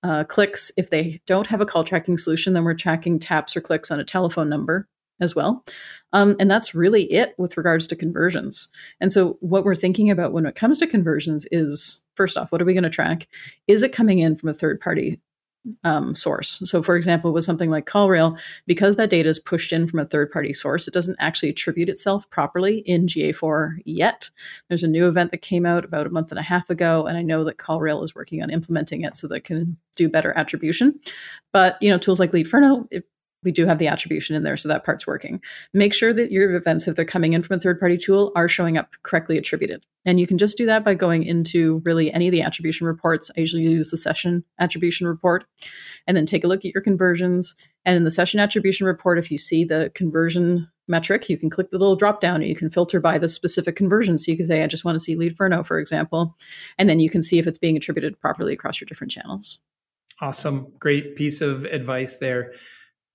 uh, 0.03 0.25
clicks, 0.25 0.71
if 0.77 0.91
they 0.91 1.21
don't 1.27 1.49
have 1.49 1.61
a 1.61 1.67
call 1.67 1.83
tracking 1.83 2.17
solution, 2.17 2.53
then 2.53 2.65
we're 2.65 2.75
tracking 2.75 3.19
taps 3.19 3.57
or 3.57 3.61
clicks 3.61 3.91
on 3.91 3.99
a 3.99 4.05
telephone 4.05 4.49
number 4.49 4.87
as 5.21 5.35
well. 5.35 5.65
Um, 6.13 6.37
and 6.39 6.51
that's 6.51 6.75
really 6.75 7.05
it 7.13 7.35
with 7.39 7.57
regards 7.57 7.87
to 7.89 7.97
conversions. 7.97 8.69
And 9.01 9.13
so, 9.13 9.37
what 9.41 9.65
we're 9.65 9.75
thinking 9.75 10.11
about 10.11 10.33
when 10.33 10.47
it 10.47 10.55
comes 10.55 10.79
to 10.79 10.87
conversions 10.87 11.47
is 11.51 12.03
first 12.15 12.37
off, 12.37 12.51
what 12.51 12.63
are 12.63 12.65
we 12.65 12.75
going 12.75 12.83
to 12.85 12.91
track? 12.91 13.29
Is 13.67 13.83
it 13.83 13.93
coming 13.93 14.19
in 14.19 14.37
from 14.37 14.49
a 14.49 14.55
third 14.55 14.81
party 14.81 15.21
um, 15.85 16.15
source? 16.15 16.63
So, 16.65 16.83
for 16.83 16.97
example, 16.97 17.33
with 17.33 17.45
something 17.45 17.69
like 17.69 17.87
CallRail, 17.87 18.41
because 18.67 18.97
that 18.97 19.11
data 19.11 19.29
is 19.29 19.39
pushed 19.39 19.73
in 19.73 19.87
from 19.87 19.99
a 20.01 20.07
third 20.07 20.31
party 20.31 20.55
source, 20.55 20.89
it 20.89 20.95
doesn't 20.95 21.17
actually 21.21 21.51
attribute 21.51 21.89
itself 21.89 22.29
properly 22.31 22.79
in 22.79 23.07
GA4 23.07 23.77
yet. 23.85 24.31
There's 24.69 24.83
a 24.83 24.89
new 24.89 25.09
event 25.09 25.31
that 25.31 25.43
came 25.43 25.67
out 25.67 25.85
about 25.85 26.07
a 26.07 26.11
month 26.11 26.33
and 26.33 26.39
a 26.39 26.43
half 26.43 26.71
ago, 26.71 27.07
and 27.07 27.19
I 27.19 27.23
know 27.23 27.45
that 27.45 27.59
CallRail 27.59 28.03
is 28.03 28.15
working 28.15 28.43
on 28.43 28.51
implementing 28.51 29.03
it 29.03 29.17
so 29.17 29.29
that 29.29 29.37
it 29.37 29.45
can 29.45 29.77
do 29.95 30.09
better 30.09 30.33
attribution. 30.37 30.99
But 31.53 31.77
you 31.83 31.91
know, 31.91 31.99
tools 31.99 32.21
like 32.21 32.33
Leadferno, 32.33 32.89
it 32.91 33.05
we 33.43 33.53
do 33.53 33.67
have 33.67 33.79
the 33.79 33.89
attribution 33.89 34.35
in 34.37 34.43
there, 34.43 34.57
so 34.57 34.69
that 34.69 34.85
part's 34.85 35.07
working. 35.07 35.41
Make 35.73 35.95
sure 35.95 36.13
that 36.13 36.33
your 36.33 36.55
events, 36.55 36.89
if 36.89 36.97
they're 36.97 37.05
coming 37.05 37.33
in 37.33 37.43
from 37.43 37.57
a 37.57 37.61
third 37.61 37.79
party 37.79 37.97
tool, 37.97 38.33
are 38.35 38.49
showing 38.49 38.77
up 38.77 38.95
correctly 39.03 39.39
attributed. 39.39 39.85
And 40.05 40.19
you 40.19 40.27
can 40.27 40.39
just 40.39 40.57
do 40.57 40.67
that 40.67 40.85
by 40.85 40.95
going 40.95 41.23
into 41.23 41.83
really 41.85 42.13
any 42.13 42.29
of 42.29 42.33
the 42.33 42.43
attribution 42.43 42.87
reports. 42.87 43.31
I 43.37 43.41
usually 43.41 43.63
use 43.63 43.91
the 43.91 43.97
session 43.97 44.43
attribution 44.59 45.07
report 45.07 45.45
and 46.07 46.17
then 46.17 46.25
take 46.25 46.45
a 46.45 46.47
look 46.47 46.65
at 46.65 46.73
your 46.73 46.83
conversions. 46.83 47.55
And 47.85 47.97
in 47.97 48.05
the 48.05 48.11
session 48.11 48.41
attribution 48.41 48.87
report, 48.87 49.19
if 49.19 49.31
you 49.31 49.39
see 49.39 49.65
the 49.65 49.93
conversion 49.95 50.69
metric, 50.89 51.29
you 51.29 51.37
can 51.37 51.51
click 51.51 51.71
the 51.71 51.79
little 51.79 51.97
drop 51.97 52.21
down 52.21 52.37
and 52.37 52.49
you 52.49 52.57
can 52.57 52.71
filter 52.71 53.01
by 53.01 53.19
the 53.19 53.29
specific 53.29 53.77
conversion. 53.77 54.17
So 54.17 54.31
you 54.31 54.37
can 54.37 54.47
say, 54.47 54.63
I 54.63 54.67
just 54.67 54.85
want 54.85 54.97
to 54.97 55.01
see 55.01 55.15
Leadferno, 55.15 55.63
for 55.65 55.79
example. 55.79 56.35
And 56.79 56.89
then 56.89 57.01
you 57.01 57.11
can 57.11 57.23
see 57.23 57.39
if 57.39 57.47
it's 57.47 57.59
being 57.59 57.77
attributed 57.77 58.19
properly 58.19 58.55
across 58.55 58.81
your 58.81 58.87
different 58.87 59.11
channels. 59.11 59.59
Awesome. 60.21 60.73
Great 60.79 61.17
piece 61.17 61.41
of 61.41 61.65
advice 61.67 62.17
there. 62.17 62.53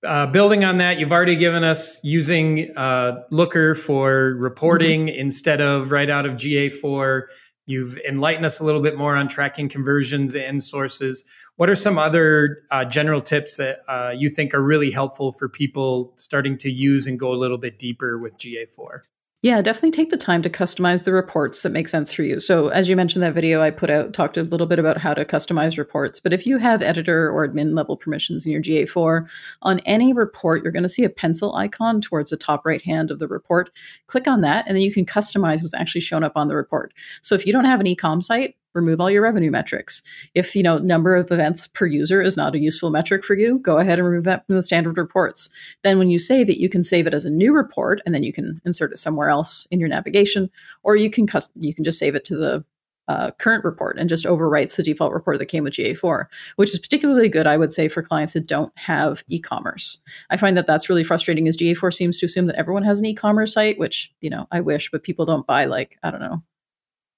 Uh, 0.04 0.26
building 0.26 0.64
on 0.64 0.78
that, 0.78 0.98
you've 0.98 1.12
already 1.12 1.36
given 1.36 1.64
us 1.64 2.02
using 2.04 2.76
uh, 2.76 3.22
Looker 3.30 3.74
for 3.74 4.34
reporting 4.34 5.06
mm-hmm. 5.06 5.18
instead 5.18 5.60
of 5.60 5.90
right 5.90 6.10
out 6.10 6.26
of 6.26 6.32
GA4. 6.34 7.22
You've 7.66 7.96
enlightened 8.06 8.44
us 8.44 8.60
a 8.60 8.64
little 8.64 8.82
bit 8.82 8.98
more 8.98 9.16
on 9.16 9.28
tracking 9.28 9.68
conversions 9.68 10.34
and 10.34 10.62
sources. 10.62 11.24
What 11.56 11.70
are 11.70 11.74
some 11.74 11.96
other 11.98 12.64
uh, 12.70 12.84
general 12.84 13.22
tips 13.22 13.56
that 13.56 13.78
uh, 13.88 14.12
you 14.14 14.28
think 14.28 14.52
are 14.52 14.62
really 14.62 14.90
helpful 14.90 15.32
for 15.32 15.48
people 15.48 16.12
starting 16.16 16.58
to 16.58 16.70
use 16.70 17.06
and 17.06 17.18
go 17.18 17.32
a 17.32 17.36
little 17.36 17.58
bit 17.58 17.78
deeper 17.78 18.18
with 18.18 18.36
GA4? 18.36 19.00
Yeah, 19.44 19.60
definitely 19.60 19.90
take 19.90 20.08
the 20.08 20.16
time 20.16 20.40
to 20.40 20.48
customize 20.48 21.04
the 21.04 21.12
reports 21.12 21.60
that 21.62 21.68
make 21.68 21.86
sense 21.86 22.14
for 22.14 22.22
you. 22.22 22.40
So, 22.40 22.68
as 22.68 22.88
you 22.88 22.96
mentioned, 22.96 23.22
that 23.22 23.34
video 23.34 23.60
I 23.60 23.70
put 23.70 23.90
out 23.90 24.14
talked 24.14 24.38
a 24.38 24.42
little 24.42 24.66
bit 24.66 24.78
about 24.78 24.96
how 24.96 25.12
to 25.12 25.22
customize 25.26 25.76
reports. 25.76 26.18
But 26.18 26.32
if 26.32 26.46
you 26.46 26.56
have 26.56 26.80
editor 26.80 27.30
or 27.30 27.46
admin 27.46 27.76
level 27.76 27.98
permissions 27.98 28.46
in 28.46 28.52
your 28.52 28.62
GA4, 28.62 29.28
on 29.60 29.80
any 29.80 30.14
report, 30.14 30.62
you're 30.62 30.72
going 30.72 30.82
to 30.82 30.88
see 30.88 31.04
a 31.04 31.10
pencil 31.10 31.54
icon 31.56 32.00
towards 32.00 32.30
the 32.30 32.38
top 32.38 32.64
right 32.64 32.80
hand 32.80 33.10
of 33.10 33.18
the 33.18 33.28
report. 33.28 33.68
Click 34.06 34.26
on 34.26 34.40
that, 34.40 34.64
and 34.66 34.74
then 34.74 34.82
you 34.82 34.90
can 34.90 35.04
customize 35.04 35.60
what's 35.60 35.74
actually 35.74 36.00
shown 36.00 36.24
up 36.24 36.32
on 36.36 36.48
the 36.48 36.56
report. 36.56 36.94
So, 37.20 37.34
if 37.34 37.44
you 37.44 37.52
don't 37.52 37.66
have 37.66 37.80
an 37.80 37.86
e 37.86 37.94
com 37.94 38.22
site, 38.22 38.56
remove 38.74 39.00
all 39.00 39.10
your 39.10 39.22
revenue 39.22 39.50
metrics. 39.50 40.02
If, 40.34 40.54
you 40.54 40.62
know, 40.62 40.78
number 40.78 41.14
of 41.14 41.30
events 41.30 41.66
per 41.66 41.86
user 41.86 42.20
is 42.20 42.36
not 42.36 42.54
a 42.54 42.58
useful 42.58 42.90
metric 42.90 43.24
for 43.24 43.36
you, 43.36 43.58
go 43.58 43.78
ahead 43.78 43.98
and 43.98 44.08
remove 44.08 44.24
that 44.24 44.46
from 44.46 44.56
the 44.56 44.62
standard 44.62 44.98
reports. 44.98 45.48
Then 45.82 45.98
when 45.98 46.10
you 46.10 46.18
save 46.18 46.50
it, 46.50 46.58
you 46.58 46.68
can 46.68 46.84
save 46.84 47.06
it 47.06 47.14
as 47.14 47.24
a 47.24 47.30
new 47.30 47.54
report 47.54 48.02
and 48.04 48.14
then 48.14 48.22
you 48.22 48.32
can 48.32 48.60
insert 48.64 48.92
it 48.92 48.98
somewhere 48.98 49.28
else 49.28 49.66
in 49.70 49.80
your 49.80 49.88
navigation, 49.88 50.50
or 50.82 50.96
you 50.96 51.10
can 51.10 51.26
custom, 51.26 51.62
you 51.62 51.74
can 51.74 51.84
just 51.84 51.98
save 51.98 52.14
it 52.14 52.24
to 52.26 52.36
the 52.36 52.64
uh, 53.08 53.30
current 53.32 53.64
report 53.64 53.98
and 53.98 54.08
just 54.08 54.24
overwrites 54.24 54.76
the 54.76 54.82
default 54.82 55.12
report 55.12 55.38
that 55.38 55.46
came 55.46 55.64
with 55.64 55.74
GA4, 55.74 56.24
which 56.56 56.72
is 56.72 56.78
particularly 56.78 57.28
good, 57.28 57.46
I 57.46 57.56
would 57.56 57.72
say, 57.72 57.88
for 57.88 58.02
clients 58.02 58.32
that 58.32 58.46
don't 58.46 58.72
have 58.78 59.22
e-commerce. 59.28 60.00
I 60.30 60.36
find 60.36 60.56
that 60.56 60.66
that's 60.66 60.88
really 60.88 61.04
frustrating 61.04 61.46
as 61.48 61.56
GA4 61.56 61.92
seems 61.92 62.18
to 62.18 62.26
assume 62.26 62.46
that 62.46 62.56
everyone 62.56 62.82
has 62.84 62.98
an 62.98 63.06
e-commerce 63.06 63.52
site, 63.52 63.78
which, 63.78 64.12
you 64.20 64.30
know, 64.30 64.46
I 64.50 64.60
wish, 64.60 64.90
but 64.90 65.02
people 65.02 65.26
don't 65.26 65.46
buy 65.46 65.66
like, 65.66 65.98
I 66.02 66.10
don't 66.10 66.20
know, 66.20 66.42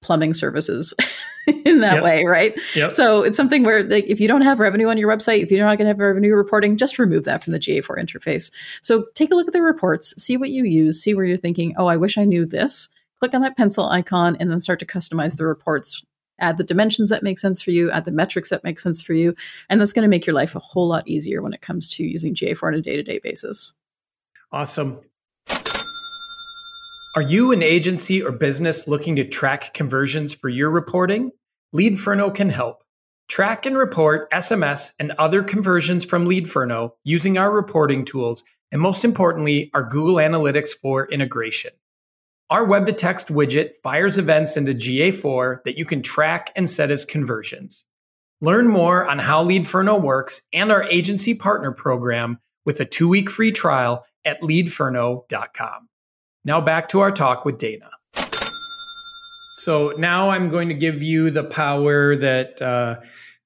plumbing 0.07 0.33
services 0.35 0.95
in 1.65 1.81
that 1.81 1.95
yep. 1.95 2.05
way, 2.05 2.25
right? 2.25 2.59
Yep. 2.77 2.93
So 2.93 3.23
it's 3.23 3.37
something 3.37 3.65
where 3.65 3.83
like 3.83 4.07
if 4.07 4.21
you 4.21 4.29
don't 4.29 4.43
have 4.43 4.61
revenue 4.61 4.89
on 4.89 4.99
your 4.99 5.11
website, 5.11 5.43
if 5.43 5.51
you're 5.51 5.67
not 5.67 5.79
going 5.79 5.87
to 5.87 5.91
have 5.91 5.99
revenue 5.99 6.35
reporting, 6.35 6.77
just 6.77 6.99
remove 6.99 7.25
that 7.25 7.43
from 7.43 7.53
the 7.53 7.59
GA4 7.59 7.99
interface. 7.99 8.53
So 8.83 9.07
take 9.15 9.33
a 9.33 9.35
look 9.35 9.49
at 9.49 9.53
the 9.53 9.61
reports, 9.61 10.15
see 10.23 10.37
what 10.37 10.51
you 10.51 10.65
use, 10.65 11.03
see 11.03 11.13
where 11.13 11.25
you're 11.25 11.37
thinking, 11.37 11.75
"Oh, 11.77 11.87
I 11.87 11.97
wish 11.97 12.17
I 12.17 12.25
knew 12.25 12.47
this." 12.47 12.89
Click 13.19 13.35
on 13.35 13.41
that 13.41 13.57
pencil 13.57 13.89
icon 13.89 14.37
and 14.39 14.51
then 14.51 14.61
start 14.61 14.79
to 14.79 14.87
customize 14.87 15.37
the 15.37 15.47
reports. 15.47 16.05
Add 16.39 16.59
the 16.59 16.65
dimensions 16.65 17.11
that 17.11 17.23
make 17.23 17.39
sense 17.39 17.63
for 17.63 17.71
you, 17.71 17.91
add 17.91 18.05
the 18.05 18.13
metrics 18.13 18.51
that 18.51 18.63
make 18.63 18.79
sense 18.79 19.03
for 19.03 19.15
you, 19.15 19.35
and 19.69 19.81
that's 19.81 19.93
going 19.93 20.03
to 20.03 20.09
make 20.09 20.27
your 20.27 20.35
life 20.35 20.55
a 20.55 20.61
whole 20.61 20.87
lot 20.87 21.09
easier 21.09 21.43
when 21.43 21.55
it 21.55 21.63
comes 21.63 21.89
to 21.97 22.05
using 22.05 22.35
GA4 22.35 22.69
on 22.69 22.75
a 22.75 22.83
day-to-day 22.83 23.21
basis. 23.23 23.73
Awesome. 24.53 25.01
Are 27.17 27.23
you 27.23 27.51
an 27.51 27.63
agency 27.63 28.23
or 28.23 28.31
business 28.31 28.87
looking 28.87 29.17
to 29.17 29.27
track 29.27 29.73
conversions 29.73 30.35
for 30.35 30.51
your 30.51 30.69
reporting? 30.69 31.31
Leadferno 31.75 32.29
can 32.35 32.51
help. 32.51 32.85
Track 33.27 33.65
and 33.65 33.75
report 33.75 34.31
SMS 34.33 34.93
and 34.99 35.13
other 35.13 35.43
conversions 35.43 36.05
from 36.05 36.27
Leadferno 36.27 36.91
using 37.05 37.39
our 37.39 37.51
reporting 37.51 38.05
tools 38.05 38.45
and 38.71 38.83
most 38.83 39.03
importantly, 39.03 39.71
our 39.73 39.83
Google 39.83 40.17
Analytics 40.17 40.75
4 40.83 41.07
integration. 41.07 41.71
Our 42.51 42.67
web 42.67 42.87
to 42.87 42.93
text 42.93 43.29
widget 43.29 43.71
fires 43.83 44.19
events 44.19 44.59
into 44.59 44.75
GA4 44.75 45.65
that 45.65 45.79
you 45.79 45.87
can 45.87 46.03
track 46.03 46.53
and 46.55 46.69
set 46.69 46.91
as 46.91 47.07
conversions. 47.07 47.87
Learn 48.43 48.69
more 48.69 49.07
on 49.07 49.21
how 49.21 49.43
Leadferno 49.43 49.99
works 49.99 50.43
and 50.53 50.71
our 50.71 50.83
agency 50.83 51.33
partner 51.33 51.73
program 51.73 52.41
with 52.67 52.79
a 52.81 52.85
two 52.85 53.09
week 53.09 53.31
free 53.31 53.53
trial 53.53 54.05
at 54.27 54.43
leadferno.com. 54.43 55.89
Now 56.47 56.61
back 56.61 56.89
to 56.91 57.01
our 57.01 57.11
talk 57.11 57.45
with 57.45 57.59
Dana. 57.59 57.91
So 59.55 59.95
now 59.99 60.31
I'm 60.31 60.49
going 60.49 60.69
to 60.69 60.77
give 60.77 61.03
you 61.03 61.31
the 61.31 61.43
power 61.43 62.15
that 62.15 62.63
uh, 62.63 63.01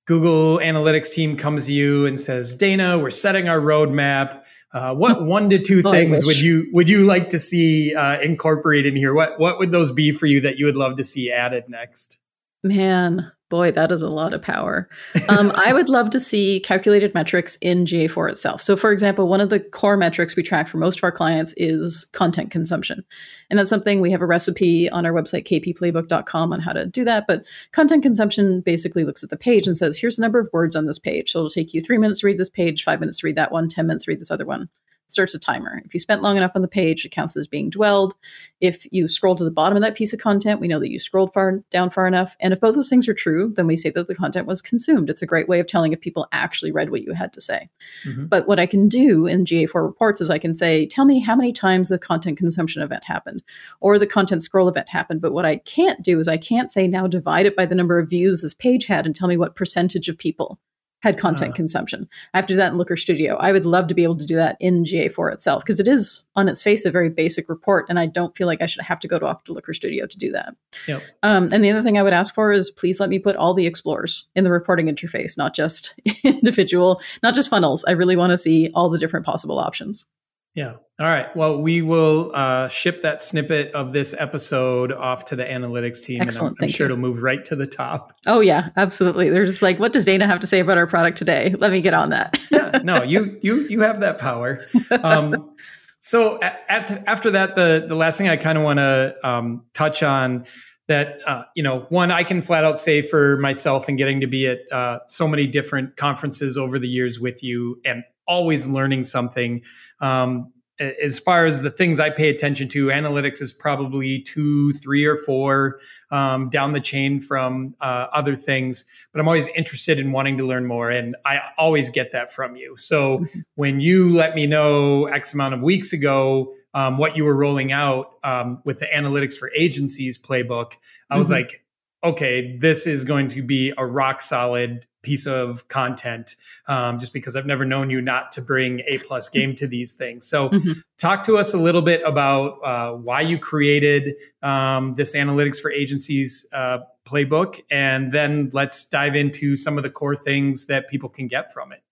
Google 0.05 0.59
Analytics 0.59 1.15
team 1.15 1.39
comes 1.39 1.65
to 1.65 1.73
you 1.73 2.05
and 2.05 2.21
says, 2.21 2.53
Dana, 2.53 2.99
we're 2.99 3.09
setting 3.09 3.49
our 3.49 3.59
roadmap. 3.59 4.45
Uh, 4.75 4.95
what 4.95 5.25
one 5.25 5.49
to 5.49 5.59
two 5.59 5.81
things 5.81 6.27
would 6.27 6.39
you 6.39 6.69
would 6.75 6.91
you 6.91 7.07
like 7.07 7.31
to 7.31 7.39
see 7.39 7.95
uh, 7.95 8.21
incorporated 8.21 8.93
in 8.93 8.97
here? 8.97 9.15
What 9.15 9.41
what 9.41 9.59
would 9.59 9.73
those 9.73 9.93
be 9.93 10.13
for 10.13 10.27
you 10.27 10.43
that 10.43 10.59
you 10.59 10.67
would 10.67 10.77
love 10.77 10.97
to 10.97 11.05
see 11.05 11.33
added 11.33 11.71
next? 11.71 12.19
Man, 12.63 13.33
Boy, 13.51 13.73
that 13.73 13.91
is 13.91 14.01
a 14.01 14.09
lot 14.09 14.33
of 14.33 14.41
power. 14.41 14.89
Um, 15.29 15.51
I 15.57 15.73
would 15.73 15.89
love 15.89 16.11
to 16.11 16.21
see 16.21 16.61
calculated 16.61 17.13
metrics 17.15 17.57
in 17.57 17.85
GA4 17.85 18.31
itself. 18.31 18.63
So, 18.63 18.77
for 18.77 18.93
example, 18.93 19.27
one 19.27 19.41
of 19.41 19.51
the 19.51 19.59
core 19.59 19.97
metrics 19.97 20.37
we 20.37 20.45
track 20.45 20.69
for 20.69 20.79
most 20.79 20.99
of 20.99 21.05
our 21.05 21.11
clients 21.11 21.53
is 21.57 22.05
content 22.13 22.53
consumption. 22.53 23.05
And 23.51 23.59
that's 23.59 23.69
something 23.69 24.01
we 24.01 24.13
have 24.13 24.23
a 24.23 24.27
recipe 24.27 24.89
on 24.89 25.05
our 25.05 25.13
website, 25.13 25.45
kpplaybook.com, 25.45 26.53
on 26.53 26.61
how 26.61 26.73
to 26.73 26.87
do 26.87 27.05
that. 27.05 27.27
But 27.27 27.45
content 27.73 28.05
consumption 28.05 28.61
basically 28.61 29.05
looks 29.05 29.25
at 29.25 29.31
the 29.31 29.37
page 29.37 29.67
and 29.67 29.77
says, 29.77 29.99
here's 29.99 30.17
the 30.17 30.23
number 30.23 30.39
of 30.39 30.49
words 30.53 30.77
on 30.77 30.87
this 30.87 31.01
page. 31.01 31.33
So, 31.33 31.41
it'll 31.41 31.51
take 31.51 31.75
you 31.75 31.81
three 31.81 31.99
minutes 31.99 32.21
to 32.21 32.29
read 32.29 32.39
this 32.39 32.49
page, 32.49 32.85
five 32.85 33.01
minutes 33.01 33.19
to 33.19 33.27
read 33.27 33.37
that 33.37 33.51
one, 33.51 33.69
10 33.69 33.89
minutes 33.89 34.05
to 34.05 34.13
read 34.13 34.21
this 34.21 34.31
other 34.31 34.47
one 34.47 34.69
starts 35.13 35.35
a 35.35 35.39
timer. 35.39 35.83
If 35.85 35.95
you 35.95 36.01
spent 36.01 36.23
long 36.23 36.37
enough 36.37 36.53
on 36.55 36.63
the 36.63 36.69
page, 36.69 37.05
it 37.05 37.11
counts 37.11 37.37
as 37.37 37.47
being 37.47 37.71
dwelled. 37.71 38.15
If 38.61 38.87
you 38.93 39.09
scroll 39.09 39.37
to 39.37 39.45
the 39.45 39.51
bottom 39.51 39.77
of 39.77 39.83
that 39.83 39.95
piece 39.95 40.13
of 40.13 40.21
content, 40.21 40.61
we 40.61 40.69
know 40.69 40.81
that 40.81 40.91
you 40.91 40.99
scrolled 40.99 41.33
far 41.33 41.63
down 41.71 41.91
far 41.91 42.07
enough. 42.07 42.37
And 42.41 42.53
if 42.53 42.61
both 42.61 42.75
those 42.75 42.89
things 42.89 43.09
are 43.09 43.15
true, 43.15 43.53
then 43.55 43.67
we 43.67 43.77
say 43.77 43.91
that 43.91 44.07
the 44.07 44.15
content 44.15 44.47
was 44.47 44.63
consumed. 44.63 45.11
It's 45.11 45.23
a 45.23 45.27
great 45.27 45.49
way 45.49 45.61
of 45.61 45.67
telling 45.67 45.93
if 45.93 46.01
people 46.01 46.29
actually 46.33 46.73
read 46.73 46.91
what 46.91 47.03
you 47.03 47.13
had 47.13 47.33
to 47.33 47.41
say. 47.41 47.69
Mm-hmm. 48.07 48.27
But 48.27 48.47
what 48.47 48.61
I 48.61 48.67
can 48.67 48.89
do 48.89 49.27
in 49.27 49.45
GA4 49.45 49.83
reports 49.83 50.21
is 50.21 50.31
I 50.31 50.39
can 50.39 50.55
say, 50.55 50.87
tell 50.87 51.05
me 51.05 51.21
how 51.21 51.35
many 51.35 51.53
times 51.53 51.89
the 51.89 51.99
content 51.99 52.39
consumption 52.39 52.83
event 52.83 53.05
happened 53.05 53.43
or 53.81 53.99
the 53.99 54.07
content 54.07 54.43
scroll 54.43 54.69
event 54.69 54.89
happened. 54.89 55.21
But 55.21 55.33
what 55.33 55.45
I 55.45 55.57
can't 55.57 56.03
do 56.03 56.19
is 56.19 56.29
I 56.29 56.37
can't 56.37 56.71
say 56.71 56.87
now 56.87 57.07
divide 57.07 57.47
it 57.47 57.57
by 57.57 57.67
the 57.67 57.75
number 57.75 57.99
of 57.99 58.11
views 58.11 58.43
this 58.43 58.55
page 58.55 58.87
had 58.87 59.07
and 59.07 59.15
tell 59.15 59.29
me 59.29 59.37
what 59.37 59.55
percentage 59.55 60.09
of 60.09 60.19
people 60.19 60.59
had 61.01 61.19
content 61.19 61.53
uh, 61.53 61.57
consumption. 61.57 62.09
I 62.35 62.39
have 62.39 62.47
to 62.47 62.55
do 62.55 62.59
that 62.59 62.73
in 62.73 62.79
Looker 62.79 62.97
Studio. 62.97 63.37
I 63.37 63.53
would 63.53 63.67
love 63.67 63.87
to 63.89 63.95
be 63.95 64.03
able 64.03 64.17
to 64.19 64.27
do 64.27 64.37
that 64.37 64.57
in 64.61 64.85
GA4 64.85 65.33
itself 65.33 65.63
because 65.63 65.81
it 65.81 65.89
is 65.89 66.27
on 66.37 66.49
its 66.49 66.63
face 66.63 66.85
a 66.85 66.91
very 66.91 67.09
basic 67.09 67.49
report, 67.49 67.87
and 67.89 67.99
I 67.99 68.07
don't 68.07 68.37
feel 68.37 68.47
like 68.47 68.63
I 68.63 68.67
should 68.67 68.83
have 68.83 69.01
to 69.01 69.09
go 69.09 69.19
to 69.19 69.27
off 69.27 69.45
to 69.45 69.53
Looker 69.53 69.75
Studio 69.75 70.07
to 70.07 70.19
do 70.19 70.31
that. 70.33 70.55
Yep. 70.87 71.03
Um, 71.23 71.53
and 71.53 71.65
the 71.65 71.71
other 71.71 71.83
thing 71.83 71.99
I 71.99 72.03
would 72.03 72.13
ask 72.13 72.35
for 72.35 72.53
is 72.53 72.71
please 72.71 73.01
let 73.01 73.09
me 73.09 73.19
put 73.19 73.37
all 73.37 73.55
the 73.55 73.67
explorers 73.67 74.29
in 74.35 74.45
the 74.45 74.51
reporting 74.51 74.87
interface, 74.87 75.37
not 75.37 75.55
just 75.55 75.95
individual, 76.25 77.01
not 77.23 77.35
just 77.35 77.51
funnels. 77.51 77.85
I 77.85 77.93
really 77.93 78.17
want 78.17 78.31
to 78.31 78.39
see 78.39 78.71
all 78.75 78.91
the 78.91 78.99
different 78.99 79.27
possible 79.27 79.59
options. 79.59 80.07
Yeah. 80.55 80.75
All 80.99 81.07
right. 81.07 81.35
Well, 81.35 81.63
we 81.63 81.81
will 81.81 82.33
uh, 82.35 82.69
ship 82.69 83.03
that 83.03 83.21
snippet 83.23 83.73
of 83.75 83.93
this 83.93 84.15
episode 84.19 84.93
off 84.93 85.25
to 85.27 85.37
the 85.37 85.45
analytics 85.45 86.05
team, 86.05 86.21
Excellent. 86.21 86.53
and 86.53 86.59
I'm, 86.61 86.65
I'm 86.65 86.69
sure 86.71 86.87
you. 86.87 86.93
it'll 86.93 87.01
move 87.01 87.23
right 87.23 87.43
to 87.47 87.57
the 87.57 87.67
top. 87.67 88.13
Oh 88.27 88.41
yeah, 88.41 88.69
absolutely. 88.77 89.31
They're 89.31 89.47
just 89.47 89.63
like, 89.63 89.79
what 89.79 89.93
does 89.93 90.05
Dana 90.05 90.27
have 90.27 90.41
to 90.41 90.47
say 90.47 90.61
about 90.61 90.77
our 90.77 90.87
product 90.87 91.17
today? 91.17 91.55
Let 91.59 91.71
me 91.71 91.81
get 91.81 91.95
on 91.95 92.11
that. 92.11 92.39
yeah. 92.51 92.81
No, 92.85 93.03
you 93.03 93.39
you 93.43 93.61
you 93.69 93.81
have 93.81 94.01
that 94.01 94.19
power. 94.19 94.67
Um, 95.03 95.55
so 96.01 96.41
at, 96.43 97.05
after 97.07 97.31
that, 97.33 97.55
the 97.55 97.85
the 97.89 97.95
last 97.95 98.19
thing 98.19 98.29
I 98.29 98.37
kind 98.37 98.59
of 98.59 98.65
want 98.65 98.79
to 98.79 99.15
um, 99.23 99.65
touch 99.73 100.03
on 100.03 100.47
that 100.91 101.19
uh, 101.27 101.45
you 101.55 101.63
know 101.63 101.87
one 101.89 102.11
i 102.11 102.23
can 102.23 102.43
flat 102.43 102.65
out 102.65 102.79
say 102.79 103.01
for 103.01 103.37
myself 103.39 103.89
and 103.89 103.97
getting 103.97 104.21
to 104.21 104.27
be 104.27 104.47
at 104.47 104.61
uh, 104.73 104.99
so 105.07 105.27
many 105.27 105.47
different 105.47 105.97
conferences 105.97 106.59
over 106.59 106.79
the 106.79 106.89
years 106.89 107.19
with 107.19 107.43
you 107.43 107.81
and 107.85 108.05
always 108.31 108.67
learning 108.67 109.03
something. 109.03 109.63
Um, 110.01 110.53
as 110.81 111.19
far 111.19 111.45
as 111.45 111.61
the 111.61 111.71
things 111.71 112.01
I 112.01 112.09
pay 112.09 112.31
attention 112.31 112.67
to, 112.69 112.87
analytics 112.87 113.43
is 113.43 113.53
probably 113.53 114.21
two, 114.21 114.73
three, 114.73 115.05
or 115.05 115.17
four 115.17 115.79
um, 116.11 116.49
down 116.49 116.73
the 116.73 116.81
chain 116.81 117.21
from 117.21 117.75
uh, 117.81 118.07
other 118.13 118.35
things. 118.35 118.87
But 119.13 119.21
I'm 119.21 119.29
always 119.29 119.49
interested 119.49 119.99
in 119.99 120.13
wanting 120.13 120.39
to 120.39 120.47
learn 120.47 120.67
more, 120.67 120.91
and 120.91 121.17
I 121.27 121.41
always 121.59 121.91
get 121.91 122.13
that 122.13 122.33
from 122.33 122.57
you. 122.57 122.77
So 122.77 123.19
mm-hmm. 123.19 123.41
when 123.57 123.81
you 123.81 124.13
let 124.13 124.35
me 124.35 124.47
know 124.47 125.07
X 125.07 125.35
amount 125.35 125.55
of 125.55 125.61
weeks 125.61 125.93
ago 125.93 126.55
um, 126.73 126.99
what 126.99 127.17
you 127.17 127.25
were 127.25 127.35
rolling 127.35 127.73
out 127.73 128.15
um, 128.25 128.63
with 128.65 128.81
the 128.81 128.87
analytics 128.87 129.37
for 129.37 129.51
agencies 129.55 130.17
playbook, 130.17 130.73
I 131.11 131.19
was 131.19 131.27
mm-hmm. 131.27 131.43
like, 131.43 131.65
okay, 132.03 132.57
this 132.57 132.87
is 132.87 133.05
going 133.05 133.29
to 133.29 133.43
be 133.43 133.73
a 133.77 133.85
rock 133.85 134.23
solid 134.23 134.87
piece 135.03 135.27
of 135.27 135.67
content 135.69 136.37
um, 136.69 136.99
just 136.99 137.13
because 137.13 137.37
i've 137.37 137.47
never 137.47 137.65
known 137.65 137.91
you 137.91 138.01
not 138.01 138.33
to 138.33 138.43
bring 138.43 138.81
a 138.87 138.99
plus 138.99 139.29
game 139.29 139.55
to 139.55 139.67
these 139.67 139.93
things 139.93 140.27
so 140.27 140.49
mm-hmm. 140.49 140.73
talk 140.99 141.25
to 141.25 141.37
us 141.37 141.55
a 141.55 141.59
little 141.59 141.83
bit 141.83 142.01
about 142.05 142.59
uh, 142.65 142.93
why 142.93 143.21
you 143.21 143.39
created 143.39 144.15
um, 144.43 144.95
this 144.95 145.15
analytics 145.15 145.59
for 145.59 145.71
agencies 145.71 146.47
uh, 146.53 146.79
playbook 147.05 147.61
and 147.71 148.13
then 148.13 148.51
let's 148.53 148.85
dive 148.85 149.17
into 149.17 149.57
some 149.57 149.77
of 149.77 149.83
the 149.83 149.91
core 149.91 150.17
things 150.17 150.67
that 150.67 150.89
people 150.89 151.09
can 151.09 151.27
get 151.27 151.53
from 151.53 151.73
it 151.73 151.83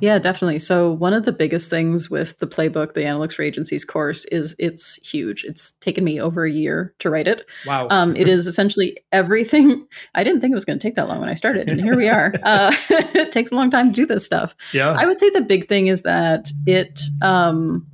yeah, 0.00 0.18
definitely. 0.18 0.58
So, 0.60 0.92
one 0.92 1.12
of 1.12 1.24
the 1.24 1.32
biggest 1.32 1.68
things 1.68 2.08
with 2.08 2.38
the 2.38 2.46
playbook, 2.46 2.94
the 2.94 3.02
Analytics 3.02 3.34
for 3.34 3.42
Agencies 3.42 3.84
course, 3.84 4.24
is 4.26 4.54
it's 4.58 4.96
huge. 4.96 5.44
It's 5.44 5.72
taken 5.72 6.04
me 6.04 6.20
over 6.20 6.44
a 6.44 6.50
year 6.50 6.94
to 7.00 7.10
write 7.10 7.26
it. 7.26 7.42
Wow. 7.66 7.88
Um, 7.90 8.16
it 8.16 8.28
is 8.28 8.46
essentially 8.46 8.98
everything. 9.12 9.86
I 10.14 10.24
didn't 10.24 10.40
think 10.40 10.52
it 10.52 10.54
was 10.54 10.64
going 10.64 10.78
to 10.78 10.82
take 10.82 10.94
that 10.94 11.08
long 11.08 11.20
when 11.20 11.28
I 11.28 11.34
started, 11.34 11.68
and 11.68 11.80
here 11.80 11.96
we 11.96 12.08
are. 12.08 12.32
Uh, 12.50 12.72
it 12.90 13.30
takes 13.30 13.52
a 13.52 13.54
long 13.54 13.70
time 13.70 13.88
to 13.88 13.94
do 13.94 14.06
this 14.06 14.24
stuff. 14.24 14.56
Yeah. 14.72 14.90
I 14.90 15.06
would 15.06 15.18
say 15.18 15.30
the 15.30 15.40
big 15.40 15.68
thing 15.68 15.86
is 15.86 16.02
that 16.02 16.50
it, 16.66 17.00
um, 17.22 17.86